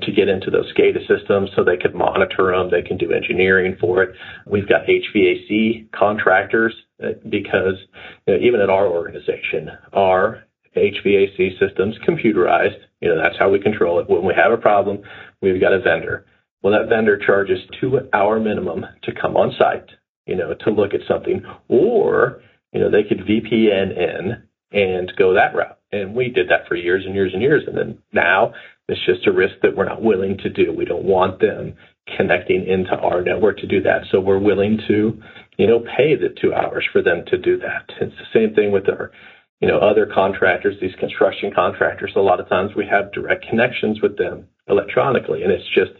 to 0.02 0.12
get 0.12 0.28
into 0.28 0.50
those 0.50 0.70
SCADA 0.76 1.06
systems 1.06 1.50
so 1.56 1.64
they 1.64 1.76
can 1.76 1.96
monitor 1.96 2.52
them. 2.54 2.70
They 2.70 2.86
can 2.86 2.98
do 2.98 3.12
engineering 3.12 3.76
for 3.80 4.02
it. 4.02 4.14
We've 4.46 4.68
got 4.68 4.82
HVAC 4.86 5.90
contractors 5.92 6.74
uh, 7.02 7.12
because 7.28 7.76
you 8.26 8.34
know, 8.34 8.40
even 8.40 8.60
at 8.60 8.68
our 8.68 8.86
organization, 8.86 9.70
our 9.92 10.44
HVAC 10.76 11.58
systems 11.58 11.96
computerized. 12.06 12.78
You 13.00 13.10
know, 13.10 13.22
that's 13.22 13.38
how 13.38 13.50
we 13.50 13.60
control 13.60 14.00
it. 14.00 14.08
When 14.08 14.24
we 14.24 14.34
have 14.34 14.52
a 14.52 14.56
problem, 14.60 15.02
we've 15.42 15.60
got 15.60 15.72
a 15.72 15.80
vendor. 15.80 16.26
Well, 16.62 16.72
that 16.78 16.88
vendor 16.88 17.18
charges 17.18 17.58
two 17.80 18.00
hour 18.12 18.40
minimum 18.40 18.84
to 19.04 19.12
come 19.12 19.36
on 19.36 19.54
site, 19.58 19.88
you 20.26 20.36
know, 20.36 20.54
to 20.64 20.70
look 20.70 20.94
at 20.94 21.00
something, 21.06 21.42
or, 21.68 22.42
you 22.72 22.80
know, 22.80 22.90
they 22.90 23.04
could 23.04 23.26
VPN 23.26 23.96
in 23.96 24.42
and 24.72 25.12
go 25.16 25.34
that 25.34 25.54
route. 25.54 25.78
And 25.92 26.14
we 26.14 26.28
did 26.28 26.48
that 26.50 26.66
for 26.66 26.74
years 26.74 27.04
and 27.06 27.14
years 27.14 27.32
and 27.32 27.42
years. 27.42 27.62
And 27.66 27.76
then 27.76 27.98
now 28.12 28.52
it's 28.88 29.04
just 29.06 29.26
a 29.26 29.32
risk 29.32 29.54
that 29.62 29.76
we're 29.76 29.84
not 29.84 30.02
willing 30.02 30.38
to 30.38 30.50
do. 30.50 30.72
We 30.72 30.84
don't 30.84 31.04
want 31.04 31.40
them 31.40 31.76
connecting 32.16 32.66
into 32.66 32.92
our 32.92 33.22
network 33.22 33.58
to 33.58 33.66
do 33.66 33.82
that. 33.82 34.02
So 34.10 34.20
we're 34.20 34.38
willing 34.38 34.78
to, 34.88 35.20
you 35.58 35.66
know, 35.66 35.80
pay 35.80 36.14
the 36.16 36.34
two 36.40 36.54
hours 36.54 36.84
for 36.92 37.02
them 37.02 37.24
to 37.28 37.38
do 37.38 37.58
that. 37.58 37.90
It's 38.00 38.14
the 38.16 38.38
same 38.38 38.54
thing 38.54 38.72
with 38.72 38.88
our 38.88 39.10
you 39.60 39.68
know, 39.68 39.78
other 39.78 40.06
contractors, 40.12 40.76
these 40.80 40.94
construction 41.00 41.50
contractors, 41.54 42.12
a 42.16 42.20
lot 42.20 42.40
of 42.40 42.48
times 42.48 42.72
we 42.76 42.86
have 42.86 43.12
direct 43.12 43.46
connections 43.48 44.00
with 44.02 44.18
them 44.18 44.46
electronically. 44.68 45.42
And 45.42 45.52
it's 45.52 45.68
just, 45.74 45.92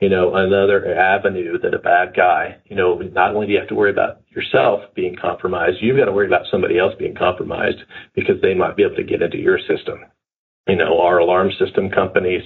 you 0.00 0.08
know, 0.08 0.34
another 0.34 0.94
avenue 0.94 1.58
that 1.58 1.74
a 1.74 1.78
bad 1.78 2.14
guy, 2.14 2.56
you 2.66 2.76
know, 2.76 2.96
not 2.98 3.34
only 3.34 3.46
do 3.46 3.52
you 3.52 3.58
have 3.58 3.68
to 3.68 3.74
worry 3.74 3.90
about 3.90 4.22
yourself 4.30 4.82
being 4.94 5.16
compromised, 5.20 5.78
you've 5.80 5.98
got 5.98 6.04
to 6.04 6.12
worry 6.12 6.26
about 6.26 6.46
somebody 6.50 6.78
else 6.78 6.94
being 6.98 7.16
compromised 7.16 7.78
because 8.14 8.40
they 8.40 8.54
might 8.54 8.76
be 8.76 8.84
able 8.84 8.96
to 8.96 9.04
get 9.04 9.22
into 9.22 9.38
your 9.38 9.58
system. 9.58 9.98
You 10.68 10.76
know, 10.76 11.00
our 11.00 11.18
alarm 11.18 11.50
system 11.58 11.90
companies, 11.90 12.42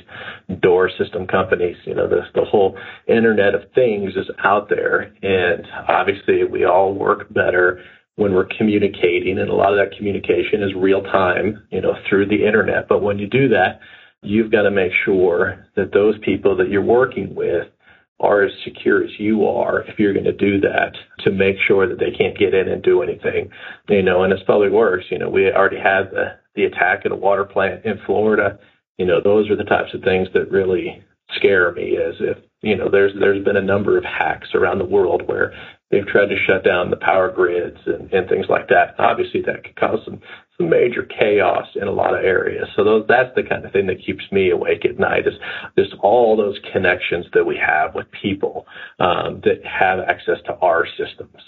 door 0.63 0.91
system 0.99 1.27
companies, 1.27 1.77
you 1.85 1.95
know, 1.95 2.09
the, 2.09 2.23
the 2.35 2.45
whole 2.45 2.79
internet 3.07 3.55
of 3.55 3.71
things 3.75 4.13
is 4.17 4.31
out 4.43 4.71
there. 4.71 5.13
And 5.23 5.67
obviously 5.89 6.45
we 6.45 6.65
all 6.65 6.95
work 6.95 7.33
better 7.35 7.83
when 8.17 8.33
we're 8.33 8.49
communicating, 8.59 9.39
and 9.39 9.51
a 9.51 9.55
lot 9.55 9.73
of 9.73 9.79
that 9.79 9.97
communication 9.97 10.63
is 10.63 10.73
real 10.77 11.03
time, 11.03 11.67
you 11.71 11.81
know, 11.81 11.95
through 12.09 12.27
the 12.27 12.47
internet. 12.47 12.89
But 12.89 13.03
when 13.03 13.19
you 13.19 13.27
do 13.27 13.49
that, 13.49 13.81
you've 14.23 14.53
got 14.53 14.63
to 14.63 14.71
make 14.71 14.93
sure 15.05 15.67
that 15.77 15.93
those 15.93 16.15
people 16.25 16.57
that 16.57 16.69
you're 16.69 16.83
working 16.83 17.35
with 17.35 17.69
are 18.21 18.45
as 18.45 18.53
secure 18.65 19.03
as 19.03 19.11
you 19.19 19.47
are 19.47 19.81
if 19.83 19.99
you're 19.99 20.13
going 20.13 20.25
to 20.25 20.33
do 20.33 20.61
that 20.61 20.93
to 21.21 21.33
make 21.33 21.57
sure 21.67 21.89
that 21.89 21.99
they 21.99 22.13
can't 22.17 22.39
get 22.39 22.55
in 22.55 22.69
and 22.69 22.83
do 22.83 23.03
anything. 23.03 23.51
You 23.89 24.03
know, 24.03 24.23
and 24.23 24.33
it's 24.33 24.45
probably 24.45 24.71
worse. 24.71 25.05
You 25.11 25.19
know, 25.19 25.29
we 25.29 25.51
already 25.51 25.79
had 25.79 26.11
the, 26.13 26.39
the 26.55 26.65
attack 26.65 27.03
at 27.05 27.13
a 27.13 27.17
water 27.17 27.45
plant 27.45 27.85
in 27.85 27.99
Florida. 28.07 28.59
You 28.99 29.07
know, 29.07 29.21
those 29.23 29.51
are 29.51 29.57
the 29.57 29.65
types 29.65 29.93
of 29.93 30.03
things 30.03 30.29
that 30.35 30.53
really 30.53 31.03
scare 31.37 31.73
me 31.73 31.97
as 31.97 32.15
if, 32.21 32.39
you 32.63 32.77
know, 32.77 32.89
there's 32.91 33.13
there's 33.19 33.45
been 33.45 33.57
a 33.57 33.63
number 33.63 33.99
of 33.99 34.05
hacks 34.05 34.49
around 34.55 34.79
the 34.79 34.85
world 34.85 35.23
where 35.27 35.53
They've 35.95 36.07
tried 36.07 36.27
to 36.27 36.37
shut 36.45 36.65
down 36.65 36.91
the 36.91 36.97
power 36.97 37.31
grids 37.31 37.79
and, 37.87 38.13
and 38.13 38.29
things 38.29 38.47
like 38.49 38.69
that. 38.69 38.97
Obviously, 38.99 39.43
that 39.43 39.63
could 39.63 39.77
cause 39.77 40.01
some, 40.05 40.21
some 40.57 40.69
major 40.69 41.05
chaos 41.05 41.69
in 41.77 41.87
a 41.87 41.93
lot 41.93 42.19
of 42.19 42.25
areas. 42.25 42.67
So 42.75 42.83
those, 42.83 43.05
that's 43.07 43.33
the 43.37 43.45
kind 43.45 43.65
of 43.65 43.71
thing 43.71 43.87
that 43.87 44.05
keeps 44.05 44.25
me 44.33 44.51
awake 44.51 44.85
at 44.85 44.99
night 44.99 45.29
is 45.29 45.35
just 45.79 45.95
all 46.01 46.37
those 46.37 46.59
connections 46.73 47.27
that 47.33 47.45
we 47.45 47.57
have 47.65 47.95
with 47.95 48.07
people 48.11 48.67
um, 48.99 49.41
that 49.45 49.65
have 49.65 50.01
access 50.01 50.39
to 50.47 50.55
our 50.55 50.85
systems. 50.99 51.41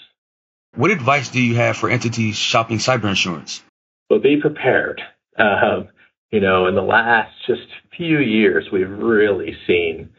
What 0.75 0.91
advice 0.91 1.27
do 1.27 1.41
you 1.41 1.55
have 1.55 1.75
for 1.75 1.89
entities 1.89 2.37
shopping 2.37 2.77
cyber 2.77 3.09
insurance? 3.09 3.61
Well, 4.09 4.19
be 4.19 4.39
prepared. 4.39 5.01
Um, 5.37 5.89
you 6.31 6.39
know, 6.39 6.67
in 6.67 6.75
the 6.75 6.81
last 6.81 7.31
just 7.45 7.61
few 7.95 8.19
years, 8.19 8.67
we've 8.71 8.89
really 8.89 9.55
seen 9.65 10.09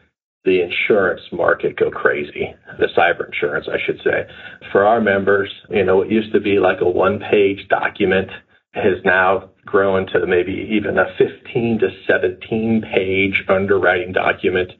the 0.45 0.61
insurance 0.61 1.21
market 1.31 1.77
go 1.77 1.91
crazy, 1.91 2.53
the 2.79 2.87
cyber 2.97 3.27
insurance, 3.27 3.67
I 3.71 3.77
should 3.85 3.99
say. 4.03 4.27
For 4.71 4.85
our 4.85 5.01
members, 5.01 5.51
you 5.69 5.83
know, 5.83 6.01
it 6.01 6.11
used 6.11 6.33
to 6.33 6.39
be 6.39 6.59
like 6.59 6.81
a 6.81 6.89
one 6.89 7.19
page 7.19 7.67
document 7.69 8.29
has 8.71 9.03
now 9.03 9.49
grown 9.69 10.07
to 10.07 10.25
maybe 10.25 10.67
even 10.71 10.97
a 10.97 11.05
15 11.17 11.79
to 11.79 11.89
17 12.07 12.81
page 12.93 13.43
underwriting 13.47 14.11
document 14.11 14.71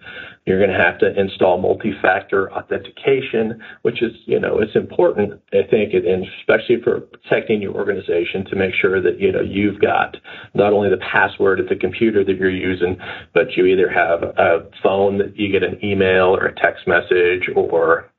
you're 0.49 0.57
going 0.57 0.75
to 0.75 0.83
have 0.83 0.97
to 0.97 1.19
install 1.19 1.59
multi-factor 1.59 2.51
authentication, 2.51 3.61
which 3.83 4.01
is, 4.01 4.13
you 4.25 4.39
know, 4.39 4.57
it's 4.59 4.75
important, 4.75 5.39
I 5.53 5.61
think, 5.69 5.93
and 5.93 6.25
especially 6.39 6.81
for 6.83 7.01
protecting 7.01 7.61
your 7.61 7.75
organization 7.75 8.45
to 8.45 8.55
make 8.55 8.73
sure 8.73 8.99
that, 8.99 9.19
you 9.19 9.31
know, 9.31 9.41
you've 9.41 9.79
got 9.79 10.17
not 10.55 10.73
only 10.73 10.89
the 10.89 10.97
password 10.97 11.59
of 11.59 11.69
the 11.69 11.75
computer 11.75 12.23
that 12.23 12.37
you're 12.37 12.49
using, 12.49 12.97
but 13.31 13.55
you 13.55 13.65
either 13.67 13.89
have 13.89 14.23
a 14.23 14.67
phone 14.81 15.19
that 15.19 15.37
you 15.37 15.51
get 15.51 15.61
an 15.61 15.77
email 15.85 16.35
or 16.35 16.47
a 16.47 16.55
text 16.55 16.87
message 16.87 17.47
or 17.55 18.09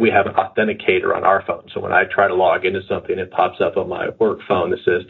we 0.00 0.10
have 0.10 0.26
an 0.26 0.34
authenticator 0.34 1.14
on 1.14 1.24
our 1.24 1.42
phone. 1.46 1.64
So 1.72 1.80
when 1.80 1.92
I 1.92 2.04
try 2.04 2.28
to 2.28 2.34
log 2.34 2.64
into 2.64 2.80
something, 2.88 3.18
it 3.18 3.30
pops 3.30 3.60
up 3.60 3.76
on 3.76 3.88
my 3.88 4.08
work 4.18 4.40
phone 4.46 4.70
that 4.70 4.80
says, 4.84 5.02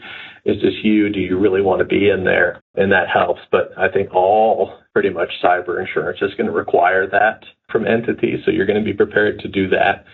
is 0.45 0.61
this 0.61 0.73
you? 0.83 1.09
Do 1.09 1.19
you 1.19 1.37
really 1.37 1.61
want 1.61 1.79
to 1.79 1.85
be 1.85 2.09
in 2.09 2.23
there? 2.23 2.61
And 2.75 2.91
that 2.91 3.09
helps. 3.09 3.41
But 3.51 3.71
I 3.77 3.89
think 3.89 4.13
all 4.13 4.79
pretty 4.93 5.09
much 5.09 5.29
cyber 5.43 5.79
insurance 5.79 6.19
is 6.21 6.33
going 6.35 6.47
to 6.47 6.53
require 6.53 7.07
that 7.07 7.43
from 7.71 7.85
entities. 7.85 8.39
So 8.45 8.51
you're 8.51 8.65
going 8.65 8.83
to 8.83 8.85
be 8.85 8.97
prepared 8.97 9.39
to 9.39 9.47
do 9.47 9.67
that. 9.69 10.05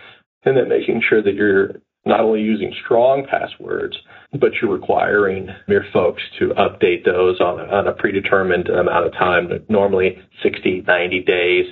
And 0.44 0.56
then 0.56 0.68
making 0.68 1.02
sure 1.08 1.22
that 1.22 1.34
you're 1.34 1.76
not 2.06 2.20
only 2.20 2.40
using 2.40 2.74
strong 2.84 3.26
passwords, 3.28 3.96
but 4.38 4.52
you're 4.60 4.72
requiring 4.72 5.48
your 5.68 5.84
folks 5.92 6.22
to 6.38 6.48
update 6.50 7.04
those 7.04 7.40
on 7.40 7.60
a, 7.60 7.64
on 7.64 7.86
a 7.86 7.92
predetermined 7.92 8.68
amount 8.68 9.06
of 9.06 9.12
time, 9.12 9.48
normally 9.68 10.18
60, 10.42 10.82
90 10.86 11.20
days. 11.22 11.66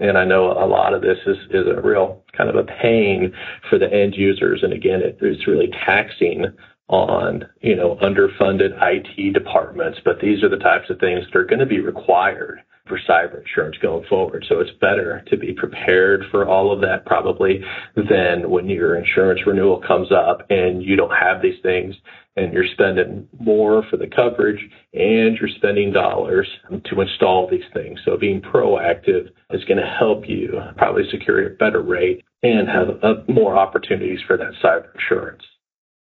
And 0.00 0.18
I 0.18 0.24
know 0.24 0.52
a 0.52 0.66
lot 0.66 0.94
of 0.94 1.02
this 1.02 1.18
is, 1.26 1.36
is 1.50 1.66
a 1.66 1.80
real 1.80 2.22
kind 2.36 2.50
of 2.50 2.56
a 2.56 2.64
pain 2.64 3.32
for 3.70 3.78
the 3.78 3.92
end 3.92 4.14
users. 4.16 4.62
And 4.62 4.72
again, 4.72 5.00
it, 5.02 5.18
it's 5.20 5.46
really 5.46 5.70
taxing 5.84 6.46
on, 6.88 7.44
you 7.60 7.74
know, 7.74 7.96
underfunded 7.96 8.70
IT 8.80 9.32
departments, 9.32 9.98
but 10.04 10.20
these 10.20 10.42
are 10.42 10.48
the 10.48 10.56
types 10.56 10.88
of 10.88 10.98
things 11.00 11.24
that 11.26 11.38
are 11.38 11.44
going 11.44 11.58
to 11.58 11.66
be 11.66 11.80
required 11.80 12.60
for 12.86 12.98
cyber 13.08 13.40
insurance 13.40 13.76
going 13.82 14.04
forward. 14.08 14.44
So 14.48 14.60
it's 14.60 14.70
better 14.80 15.22
to 15.28 15.36
be 15.36 15.52
prepared 15.52 16.24
for 16.30 16.48
all 16.48 16.72
of 16.72 16.80
that 16.82 17.04
probably 17.06 17.60
than 17.96 18.50
when 18.50 18.68
your 18.68 18.96
insurance 18.96 19.40
renewal 19.46 19.82
comes 19.86 20.08
up 20.12 20.46
and 20.50 20.82
you 20.82 20.96
don't 20.96 21.10
have 21.10 21.42
these 21.42 21.60
things 21.62 21.94
and 22.36 22.52
you're 22.52 22.66
spending 22.72 23.28
more 23.40 23.82
for 23.90 23.96
the 23.96 24.06
coverage 24.06 24.60
and 24.92 25.36
you're 25.38 25.48
spending 25.56 25.92
dollars 25.92 26.48
to 26.84 27.00
install 27.00 27.48
these 27.50 27.64
things. 27.72 27.98
So 28.04 28.16
being 28.16 28.40
proactive 28.40 29.30
is 29.50 29.64
going 29.64 29.78
to 29.78 29.96
help 29.98 30.28
you 30.28 30.60
probably 30.76 31.04
secure 31.10 31.46
a 31.46 31.50
better 31.50 31.80
rate 31.80 32.24
and 32.42 32.68
have 32.68 33.02
uh, 33.02 33.14
more 33.28 33.56
opportunities 33.56 34.20
for 34.26 34.36
that 34.36 34.52
cyber 34.62 34.94
insurance. 34.94 35.42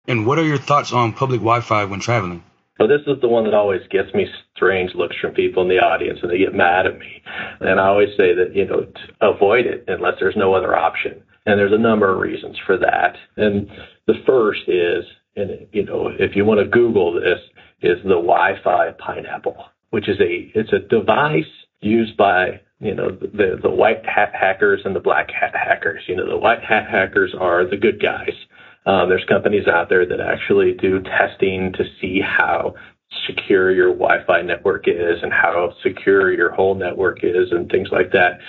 And 0.07 0.27
what 0.27 0.39
are 0.39 0.45
your 0.45 0.59
thoughts 0.59 0.93
on 0.93 1.13
public 1.13 1.41
Wi-Fi 1.41 1.85
when 1.85 2.01
traveling? 2.01 2.43
So 2.81 2.87
this 2.87 3.03
is 3.07 3.21
the 3.21 3.29
one 3.29 3.45
that 3.45 3.53
always 3.53 3.83
gets 3.91 4.13
me 4.15 4.27
strange 4.57 4.95
looks 4.95 5.15
from 5.21 5.35
people 5.35 5.63
in 5.63 5.69
the 5.69 5.85
audience 5.85 6.21
and 6.23 6.31
they 6.31 6.39
get 6.39 6.55
mad 6.55 6.87
at 6.87 6.99
me. 6.99 7.23
And 7.61 7.79
I 7.79 7.87
always 7.89 8.09
say 8.17 8.35
that, 8.35 8.55
you 8.55 8.65
know, 8.65 8.87
avoid 9.21 9.67
it 9.67 9.85
unless 9.87 10.15
there's 10.19 10.37
no 10.37 10.55
other 10.55 10.75
option. 10.75 11.23
And 11.45 11.59
there's 11.59 11.75
a 11.75 11.79
number 11.79 12.11
of 12.11 12.21
reasons 12.21 12.57
for 12.67 12.79
that. 12.79 13.17
And 13.37 13.69
the 14.07 14.15
first 14.27 14.63
is, 14.67 15.05
and 15.37 15.67
you 15.73 15.85
know, 15.85 16.09
if 16.19 16.35
you 16.35 16.45
want 16.47 16.61
to 16.61 16.67
Google 16.67 17.13
this, 17.15 17.39
is 17.83 18.03
the 18.03 18.11
Wi-Fi 18.11 18.93
pineapple, 18.99 19.57
which 19.91 20.09
is 20.09 20.19
a, 20.21 20.51
it's 20.55 20.73
a 20.73 20.79
device 20.79 21.45
used 21.81 22.17
by 22.17 22.61
you 22.79 22.95
know 22.95 23.11
the 23.11 23.59
the 23.63 23.71
white 23.71 24.05
hat 24.07 24.33
hackers 24.39 24.81
and 24.85 24.97
the 24.97 25.01
black 25.01 25.31
hat 25.31 25.55
hackers. 25.55 26.03
You 26.09 26.17
know 26.17 26.29
the 26.29 26.37
white 26.37 26.63
hat 26.63 26.89
hackers 26.91 27.35
are 27.39 27.69
the 27.69 27.77
good 27.77 28.03
guys, 28.03 28.35
um, 28.87 29.09
there's 29.09 29.25
companies 29.29 29.67
out 29.67 29.89
there 29.89 30.07
that 30.07 30.21
actually 30.21 30.73
do 30.73 31.03
testing 31.03 31.73
to 31.75 31.85
see 32.01 32.21
how 32.21 32.75
secure 33.27 33.71
your 33.71 33.93
Wi-Fi 33.93 34.43
network 34.43 34.89
is 34.89 35.23
and 35.23 35.33
how 35.33 35.75
secure 35.83 36.33
your 36.33 36.51
whole 36.51 36.75
network 36.75 37.23
is 37.23 37.51
and 37.51 37.71
things 37.71 37.89
like 37.93 38.13
that. 38.13 38.41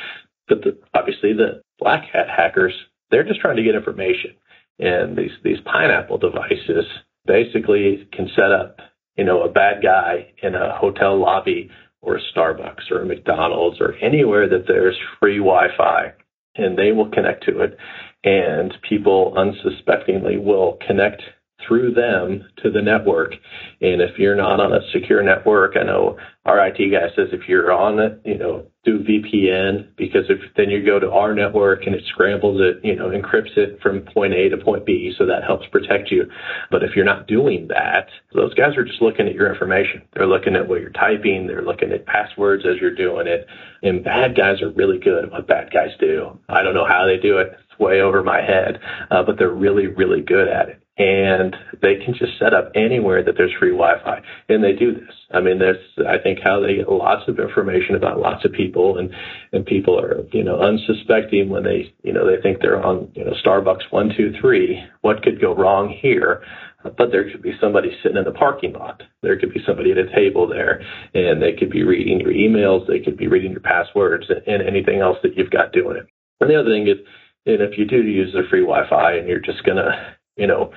But 0.47 0.61
the, 0.61 0.77
obviously, 0.93 1.33
the 1.33 1.61
black 1.79 2.05
hat 2.11 2.29
hackers 2.29 2.73
they're 3.11 3.25
just 3.25 3.41
trying 3.41 3.57
to 3.57 3.63
get 3.63 3.75
information, 3.75 4.31
and 4.79 5.17
these 5.17 5.31
these 5.43 5.59
pineapple 5.65 6.17
devices 6.17 6.85
basically 7.25 8.07
can 8.13 8.29
set 8.35 8.51
up 8.51 8.79
you 9.17 9.25
know 9.25 9.43
a 9.43 9.51
bad 9.51 9.83
guy 9.83 10.31
in 10.41 10.55
a 10.55 10.77
hotel 10.77 11.19
lobby 11.19 11.69
or 12.01 12.15
a 12.15 12.21
Starbucks 12.33 12.89
or 12.89 13.01
a 13.01 13.05
McDonald's 13.05 13.79
or 13.79 13.95
anywhere 14.01 14.49
that 14.49 14.65
there's 14.67 14.97
free 15.19 15.37
Wi-Fi, 15.37 16.13
and 16.55 16.77
they 16.77 16.91
will 16.91 17.09
connect 17.09 17.45
to 17.45 17.59
it 17.59 17.77
and 18.23 18.73
people 18.87 19.33
unsuspectingly 19.37 20.37
will 20.37 20.77
connect 20.85 21.21
through 21.67 21.93
them 21.93 22.47
to 22.63 22.71
the 22.71 22.81
network. 22.81 23.33
And 23.81 24.01
if 24.01 24.17
you're 24.17 24.35
not 24.35 24.59
on 24.59 24.73
a 24.73 24.79
secure 24.91 25.23
network, 25.23 25.75
I 25.75 25.83
know 25.83 26.17
our 26.45 26.65
IT 26.67 26.77
guy 26.91 27.07
says 27.15 27.29
if 27.31 27.47
you're 27.47 27.71
on 27.71 27.99
it, 27.99 28.19
you 28.25 28.37
know, 28.37 28.65
do 28.83 28.99
VPN 28.99 29.95
because 29.95 30.25
if 30.27 30.39
then 30.57 30.71
you 30.71 30.83
go 30.83 30.99
to 30.99 31.11
our 31.11 31.35
network 31.35 31.85
and 31.85 31.93
it 31.93 32.03
scrambles 32.07 32.59
it, 32.59 32.83
you 32.83 32.95
know, 32.95 33.09
encrypts 33.09 33.55
it 33.55 33.79
from 33.79 34.01
point 34.01 34.33
A 34.33 34.49
to 34.49 34.57
point 34.57 34.83
B, 34.85 35.13
so 35.17 35.27
that 35.27 35.43
helps 35.43 35.67
protect 35.67 36.09
you. 36.09 36.25
But 36.71 36.81
if 36.81 36.95
you're 36.95 37.05
not 37.05 37.27
doing 37.27 37.67
that, 37.67 38.07
those 38.33 38.55
guys 38.55 38.75
are 38.75 38.83
just 38.83 39.03
looking 39.03 39.27
at 39.27 39.35
your 39.35 39.51
information. 39.51 40.01
They're 40.13 40.25
looking 40.25 40.55
at 40.55 40.67
what 40.67 40.81
you're 40.81 40.89
typing, 40.89 41.45
they're 41.45 41.61
looking 41.61 41.91
at 41.91 42.07
passwords 42.07 42.65
as 42.65 42.81
you're 42.81 42.95
doing 42.95 43.27
it. 43.27 43.45
And 43.83 44.03
bad 44.03 44.35
guys 44.35 44.63
are 44.63 44.71
really 44.71 44.97
good 44.97 45.25
at 45.25 45.31
what 45.31 45.47
bad 45.47 45.71
guys 45.71 45.91
do. 45.99 46.39
I 46.49 46.63
don't 46.63 46.73
know 46.73 46.87
how 46.87 47.05
they 47.05 47.21
do 47.21 47.37
it. 47.37 47.51
It's 47.69 47.79
way 47.79 48.01
over 48.01 48.23
my 48.23 48.41
head, 48.41 48.79
uh, 49.11 49.21
but 49.21 49.37
they're 49.37 49.49
really, 49.49 49.85
really 49.85 50.21
good 50.21 50.47
at 50.47 50.69
it 50.69 50.80
and 50.97 51.55
they 51.81 51.95
can 52.03 52.13
just 52.13 52.37
set 52.37 52.53
up 52.53 52.71
anywhere 52.75 53.23
that 53.23 53.35
there's 53.37 53.53
free 53.59 53.71
Wi-Fi, 53.71 54.21
and 54.49 54.63
they 54.63 54.73
do 54.73 54.93
this. 54.93 55.15
I 55.33 55.39
mean, 55.39 55.59
that's 55.59 56.07
I 56.07 56.21
think 56.21 56.39
how 56.43 56.59
they 56.59 56.75
get 56.75 56.89
lots 56.89 57.27
of 57.29 57.39
information 57.39 57.95
about 57.95 58.19
lots 58.19 58.43
of 58.43 58.51
people, 58.51 58.97
and 58.97 59.09
and 59.53 59.65
people 59.65 59.97
are 59.99 60.23
you 60.33 60.43
know 60.43 60.59
unsuspecting 60.59 61.49
when 61.49 61.63
they 61.63 61.93
you 62.03 62.11
know 62.11 62.27
they 62.27 62.41
think 62.41 62.59
they're 62.61 62.83
on 62.83 63.09
you 63.15 63.23
know 63.23 63.33
Starbucks 63.43 63.91
one 63.91 64.11
two 64.15 64.33
three. 64.41 64.83
What 65.01 65.23
could 65.23 65.39
go 65.39 65.55
wrong 65.55 65.89
here? 66.01 66.43
But 66.83 67.11
there 67.11 67.29
could 67.29 67.43
be 67.43 67.53
somebody 67.61 67.95
sitting 68.01 68.17
in 68.17 68.23
the 68.23 68.31
parking 68.31 68.73
lot. 68.73 69.03
There 69.21 69.37
could 69.39 69.53
be 69.53 69.63
somebody 69.65 69.91
at 69.91 69.99
a 69.99 70.09
table 70.15 70.47
there, 70.47 70.81
and 71.13 71.41
they 71.41 71.53
could 71.53 71.69
be 71.69 71.83
reading 71.83 72.19
your 72.19 72.33
emails. 72.33 72.87
They 72.87 72.99
could 72.99 73.17
be 73.17 73.27
reading 73.27 73.51
your 73.51 73.61
passwords 73.61 74.25
and 74.29 74.63
anything 74.63 74.99
else 74.99 75.17
that 75.21 75.37
you've 75.37 75.51
got 75.51 75.73
doing 75.73 75.97
it. 75.97 76.07
And 76.41 76.49
the 76.49 76.59
other 76.59 76.71
thing 76.71 76.87
is, 76.87 76.97
and 77.45 77.61
if 77.61 77.77
you 77.77 77.85
do 77.85 78.01
use 78.01 78.33
the 78.33 78.43
free 78.49 78.61
Wi-Fi 78.61 79.13
and 79.13 79.27
you're 79.27 79.39
just 79.39 79.63
gonna 79.63 80.15
you 80.37 80.47
know, 80.47 80.71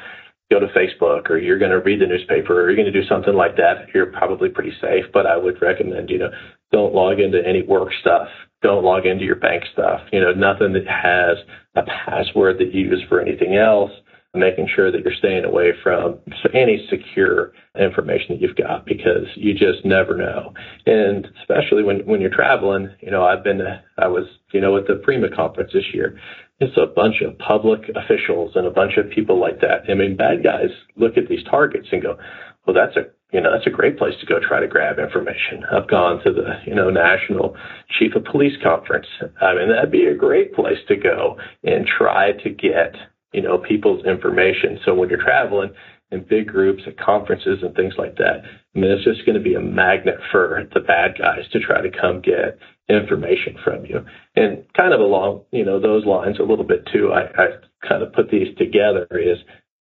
go 0.51 0.61
to 0.61 0.67
Facebook 0.69 1.31
or 1.31 1.39
you're 1.39 1.59
going 1.59 1.71
to 1.71 1.81
read 1.81 2.01
the 2.01 2.07
newspaper 2.07 2.61
or 2.61 2.71
you're 2.71 2.77
going 2.77 2.93
to 2.93 3.01
do 3.01 3.07
something 3.09 3.35
like 3.35 3.57
that, 3.57 3.87
you're 3.95 4.07
probably 4.07 4.49
pretty 4.49 4.73
safe. 4.81 5.05
But 5.13 5.27
I 5.27 5.37
would 5.37 5.61
recommend, 5.61 6.11
you 6.11 6.19
know, 6.19 6.31
don't 6.73 6.95
log 6.95 7.21
into 7.21 7.41
any 7.47 7.63
work 7.63 7.91
stuff. 8.01 8.29
Don't 8.63 8.85
log 8.85 9.07
into 9.07 9.25
your 9.25 9.37
bank 9.37 9.65
stuff. 9.73 10.01
You 10.13 10.21
know, 10.21 10.33
nothing 10.33 10.73
that 10.75 10.87
has 10.87 11.39
a 11.75 11.83
password 11.83 12.59
that 12.59 12.75
you 12.75 12.87
use 12.87 13.03
for 13.09 13.21
anything 13.21 13.57
else. 13.57 13.91
Making 14.37 14.69
sure 14.75 14.91
that 14.91 15.05
you're 15.05 15.15
staying 15.15 15.45
away 15.45 15.71
from 15.81 16.19
any 16.53 16.89
secure 16.91 17.53
information 17.79 18.27
that 18.31 18.41
you've 18.41 18.57
got 18.57 18.85
because 18.85 19.29
you 19.37 19.53
just 19.53 19.85
never 19.85 20.17
know. 20.17 20.53
And 20.87 21.29
especially 21.41 21.85
when, 21.85 22.01
when 22.01 22.21
you're 22.21 22.35
traveling, 22.35 22.89
you 23.01 23.13
know, 23.13 23.25
I've 23.25 23.45
been, 23.45 23.61
I 23.97 24.09
was, 24.09 24.25
you 24.53 24.61
know, 24.61 24.77
at 24.77 24.89
the 24.89 24.97
Prima 24.97 25.29
conference 25.33 25.71
this 25.73 25.85
year 25.93 26.19
it's 26.69 26.77
a 26.77 26.87
bunch 26.87 27.23
of 27.23 27.39
public 27.39 27.91
officials 27.95 28.53
and 28.55 28.67
a 28.67 28.71
bunch 28.71 28.97
of 28.97 29.11
people 29.11 29.41
like 29.41 29.61
that. 29.61 29.91
I 29.91 29.95
mean, 29.95 30.17
bad 30.17 30.43
guys 30.43 30.71
look 30.97 31.17
at 31.17 31.29
these 31.29 31.45
targets 31.45 31.89
and 31.93 32.03
go, 32.03 32.19
well, 32.67 32.75
that's 32.75 32.97
a, 32.97 33.11
you 33.33 33.41
know, 33.41 33.51
that's 33.53 33.67
a 33.67 33.71
great 33.71 33.99
place 33.99 34.15
to 34.21 34.27
go 34.27 34.39
try 34.41 34.61
to 34.61 34.69
grab 34.69 34.99
information. 34.99 35.65
I've 35.71 35.89
gone 35.89 36.23
to 36.25 36.33
the, 36.33 36.61
you 36.67 36.75
know, 36.75 36.91
National 36.91 37.57
Chief 37.99 38.15
of 38.15 38.25
Police 38.25 38.57
Conference. 38.63 39.07
I 39.41 39.55
mean, 39.55 39.69
that'd 39.69 39.91
be 39.91 40.07
a 40.07 40.15
great 40.15 40.55
place 40.55 40.79
to 40.89 40.97
go 40.97 41.39
and 41.63 41.87
try 41.87 42.33
to 42.33 42.51
get, 42.51 42.95
you 43.33 43.43
know, 43.43 43.59
people's 43.59 44.05
information. 44.07 44.79
So 44.85 44.95
when 44.95 45.09
you're 45.09 45.23
traveling 45.23 45.71
in 46.11 46.25
big 46.25 46.47
groups 46.47 46.85
at 46.87 46.99
conferences 46.99 47.59
and 47.63 47.75
things 47.75 47.95
like 47.99 48.17
that, 48.17 48.43
I 48.75 48.79
mean, 48.79 48.91
it's 48.91 49.05
just 49.05 49.27
going 49.27 49.37
to 49.37 49.43
be 49.43 49.55
a 49.55 49.61
magnet 49.61 50.19
for 50.31 50.63
the 50.73 50.81
bad 50.81 51.19
guys 51.19 51.49
to 51.53 51.61
try 51.61 51.81
to 51.81 51.91
come 51.91 52.21
get 52.21 52.59
information 52.89 53.57
from 53.65 53.87
you. 53.87 54.05
And 54.37 54.65
kind 54.77 54.93
of 54.93 55.01
along, 55.01 55.43
you 55.51 55.65
know, 55.65 55.81
those 55.81 56.05
lines 56.05 56.39
a 56.39 56.45
little 56.45 56.65
bit 56.65 56.87
too, 56.93 57.13
I, 57.13 57.43
I 57.43 57.47
kind 57.89 58.03
of 58.03 58.13
put 58.13 58.31
these 58.31 58.55
together 58.59 59.07
is 59.11 59.39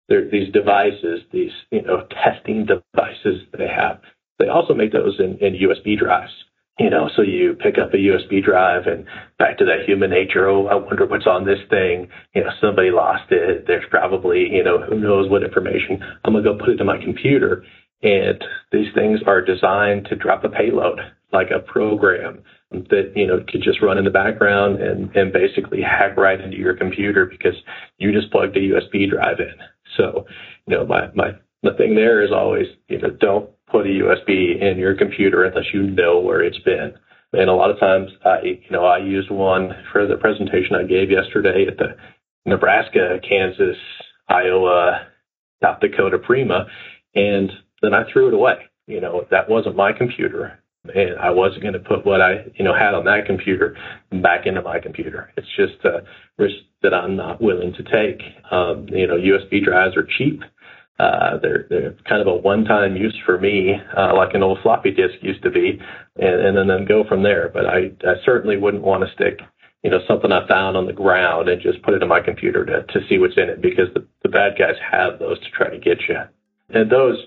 there, 0.09 0.29
these 0.31 0.53
devices, 0.53 1.21
these, 1.33 1.51
you 1.71 1.83
know, 1.83 2.07
testing 2.25 2.67
devices 2.67 3.43
they 3.57 3.69
have. 3.69 4.01
They 4.39 4.49
also 4.49 4.75
make 4.75 4.93
those 4.93 5.19
in, 5.19 5.39
in 5.39 5.55
USB 5.55 5.99
drives. 5.99 6.33
You 6.79 6.91
know, 6.91 7.09
so 7.17 7.23
you 7.23 7.55
pick 7.55 7.77
up 7.79 7.95
a 7.95 7.97
USB 7.97 8.45
drive 8.45 8.87
and 8.87 9.07
back 9.39 9.57
to 9.59 9.65
that 9.65 9.87
human 9.87 10.11
nature. 10.11 10.47
Oh, 10.47 10.67
I 10.67 10.75
wonder 10.75 11.07
what's 11.07 11.27
on 11.27 11.47
this 11.47 11.61
thing. 11.71 12.09
You 12.35 12.45
know, 12.45 12.51
somebody 12.61 12.91
lost 12.91 13.33
it. 13.33 13.65
There's 13.67 13.89
probably, 13.89 14.47
you 14.51 14.63
know, 14.63 14.83
who 14.83 15.01
knows 15.01 15.31
what 15.31 15.43
information. 15.43 16.05
I'm 16.23 16.35
going 16.35 16.45
to 16.45 16.53
go 16.53 16.59
put 16.59 16.69
it 16.69 16.81
in 16.81 16.87
my 16.87 16.99
computer. 17.03 17.65
And 18.03 18.45
these 18.73 18.93
things 18.95 19.21
are 19.27 19.41
designed 19.41 20.07
to 20.11 20.17
drop 20.17 20.45
a 20.45 20.51
payload, 20.51 21.01
like 21.33 21.49
a 21.51 21.61
program 21.61 22.43
that 22.71 23.13
you 23.15 23.27
know 23.27 23.39
could 23.49 23.63
just 23.63 23.83
run 23.83 23.99
in 23.99 24.05
the 24.05 24.11
background 24.11 24.81
and 24.81 25.15
and 25.15 25.33
basically 25.33 25.83
hack 25.83 26.17
right 26.17 26.41
into 26.41 26.57
your 26.57 26.75
computer 26.75 27.27
because 27.27 27.55
you 27.99 28.13
just 28.13 28.31
plugged 28.31 28.57
a 28.57 28.61
USB 28.61 29.09
drive 29.09 29.41
in. 29.41 29.55
So, 29.97 30.27
you 30.67 30.77
know, 30.77 30.87
my 30.87 31.09
my 31.15 31.33
the 31.63 31.73
thing 31.77 31.95
there 31.95 32.23
is 32.23 32.33
always 32.33 32.67
you 32.89 33.01
know 33.01 33.11
don't 33.11 33.51
put 33.71 33.87
a 33.87 33.91
USB 33.91 34.61
in 34.61 34.79
your 34.79 34.95
computer 34.95 35.45
unless 35.45 35.73
you 35.73 35.83
know 35.83 36.21
where 36.21 36.43
it's 36.43 36.59
been. 36.61 36.95
And 37.33 37.51
a 37.51 37.55
lot 37.55 37.71
of 37.71 37.79
times, 37.79 38.11
I 38.25 38.41
you 38.43 38.71
know 38.71 38.85
I 38.85 38.99
used 38.99 39.31
one 39.31 39.73
for 39.93 40.07
the 40.07 40.17
presentation 40.17 40.77
I 40.77 40.85
gave 40.85 41.11
yesterday 41.11 41.67
at 41.69 41.77
the 41.79 41.97
Nebraska, 42.45 43.19
Kansas, 43.29 43.77
Iowa, 44.29 45.07
South 45.63 45.81
Dakota 45.81 46.19
Prima, 46.19 46.67
and 47.15 47.51
then 47.83 47.95
I 47.95 48.11
threw 48.13 48.29
it 48.29 48.35
away. 48.35 48.67
You 48.87 49.01
know, 49.01 49.27
that 49.31 49.51
wasn't 49.51 49.77
my 49.77 49.93
computer 49.93 50.61
and 50.95 51.19
I 51.19 51.31
wasn't 51.31 51.63
going 51.63 51.75
to 51.75 51.81
put 51.81 52.05
what 52.05 52.21
I, 52.21 52.45
you 52.55 52.65
know, 52.65 52.75
had 52.75 52.95
on 52.95 53.05
that 53.05 53.27
computer 53.27 53.77
back 54.23 54.47
into 54.47 54.63
my 54.63 54.81
computer. 54.81 55.33
It's 55.37 55.49
just 55.57 55.85
a 55.85 56.05
risk 56.39 56.57
that 56.83 56.95
I'm 56.95 57.17
not 57.17 57.41
willing 57.41 57.73
to 57.75 57.83
take. 57.83 58.23
Um, 58.51 58.87
you 58.89 59.07
know, 59.07 59.15
USB 59.17 59.63
drives 59.65 59.97
are 59.97 60.07
cheap. 60.19 60.43
Uh, 60.99 61.39
they're, 61.43 61.67
they're 61.69 61.97
kind 62.09 62.23
of 62.23 62.27
a 62.27 62.35
one-time 62.35 62.97
use 62.97 63.17
for 63.27 63.39
me, 63.39 63.75
uh, 63.97 64.15
like 64.17 64.35
an 64.35 64.43
old 64.43 64.59
floppy 64.63 64.91
disk 64.91 65.15
used 65.21 65.43
to 65.43 65.51
be, 65.51 65.79
and, 66.17 66.47
and 66.47 66.57
then, 66.57 66.67
then 66.69 66.87
go 66.87 67.05
from 67.07 67.23
there. 67.23 67.51
But 67.53 67.67
I, 67.67 67.91
I 68.01 68.15
certainly 68.25 68.57
wouldn't 68.57 68.83
want 68.83 69.05
to 69.05 69.13
stick, 69.15 69.41
you 69.83 69.91
know, 69.91 69.99
something 70.09 70.33
I 70.33 70.49
found 70.49 70.77
on 70.77 70.87
the 70.87 70.95
ground 70.95 71.49
and 71.49 71.61
just 71.61 71.83
put 71.83 71.93
it 71.93 72.03
in 72.03 72.09
my 72.09 72.21
computer 72.21 72.65
to, 72.65 72.83
to 72.85 73.07
see 73.09 73.19
what's 73.19 73.37
in 73.37 73.51
it 73.51 73.61
because 73.61 73.93
the, 73.93 74.07
the 74.23 74.31
bad 74.31 74.59
guys 74.59 74.77
have 74.91 75.19
those 75.19 75.39
to 75.41 75.51
try 75.51 75.69
to 75.69 75.79
get 75.79 75.99
you. 76.09 76.17
And 76.71 76.91
those, 76.91 77.19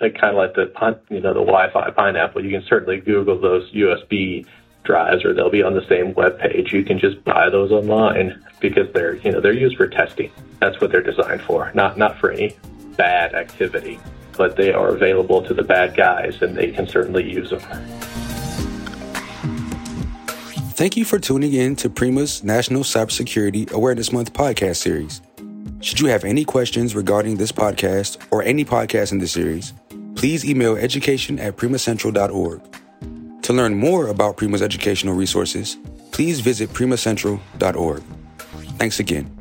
kind 0.00 0.14
of 0.24 0.36
like 0.36 0.54
the 0.54 1.00
you 1.08 1.20
know 1.20 1.34
the 1.34 1.40
Wi-Fi 1.40 1.90
pineapple, 1.90 2.44
you 2.44 2.50
can 2.50 2.66
certainly 2.66 3.00
Google 3.00 3.40
those 3.40 3.70
USB 3.72 4.46
drives, 4.84 5.24
or 5.24 5.34
they'll 5.34 5.50
be 5.50 5.62
on 5.62 5.74
the 5.74 5.86
same 5.88 6.14
web 6.14 6.38
page. 6.38 6.72
You 6.72 6.84
can 6.84 6.98
just 6.98 7.22
buy 7.24 7.50
those 7.50 7.72
online 7.72 8.42
because 8.60 8.92
they're 8.92 9.16
you 9.16 9.32
know 9.32 9.40
they're 9.40 9.52
used 9.52 9.76
for 9.76 9.88
testing. 9.88 10.30
That's 10.60 10.80
what 10.80 10.92
they're 10.92 11.02
designed 11.02 11.42
for, 11.42 11.72
not 11.74 11.98
not 11.98 12.18
for 12.18 12.30
any 12.30 12.56
bad 12.96 13.34
activity. 13.34 13.98
But 14.36 14.56
they 14.56 14.72
are 14.72 14.88
available 14.88 15.42
to 15.42 15.52
the 15.52 15.64
bad 15.64 15.96
guys, 15.96 16.40
and 16.42 16.56
they 16.56 16.70
can 16.70 16.86
certainly 16.86 17.28
use 17.28 17.50
them. 17.50 17.60
Thank 20.78 20.96
you 20.96 21.04
for 21.04 21.18
tuning 21.18 21.54
in 21.54 21.74
to 21.74 21.90
Prima's 21.90 22.44
National 22.44 22.84
Cybersecurity 22.84 23.72
Awareness 23.72 24.12
Month 24.12 24.32
podcast 24.32 24.76
series. 24.76 25.20
Should 25.80 25.98
you 25.98 26.06
have 26.06 26.24
any 26.24 26.44
questions 26.44 26.94
regarding 26.94 27.36
this 27.36 27.50
podcast 27.50 28.18
or 28.30 28.44
any 28.44 28.64
podcast 28.64 29.10
in 29.10 29.18
this 29.18 29.32
series, 29.32 29.72
please 30.18 30.44
email 30.44 30.76
education 30.76 31.38
at 31.38 31.56
primacentral.org. 31.56 32.60
To 33.42 33.52
learn 33.52 33.74
more 33.74 34.08
about 34.08 34.36
Prima's 34.36 34.62
educational 34.62 35.14
resources, 35.14 35.78
please 36.10 36.40
visit 36.40 36.70
primacentral.org. 36.70 38.02
Thanks 38.78 38.98
again. 38.98 39.37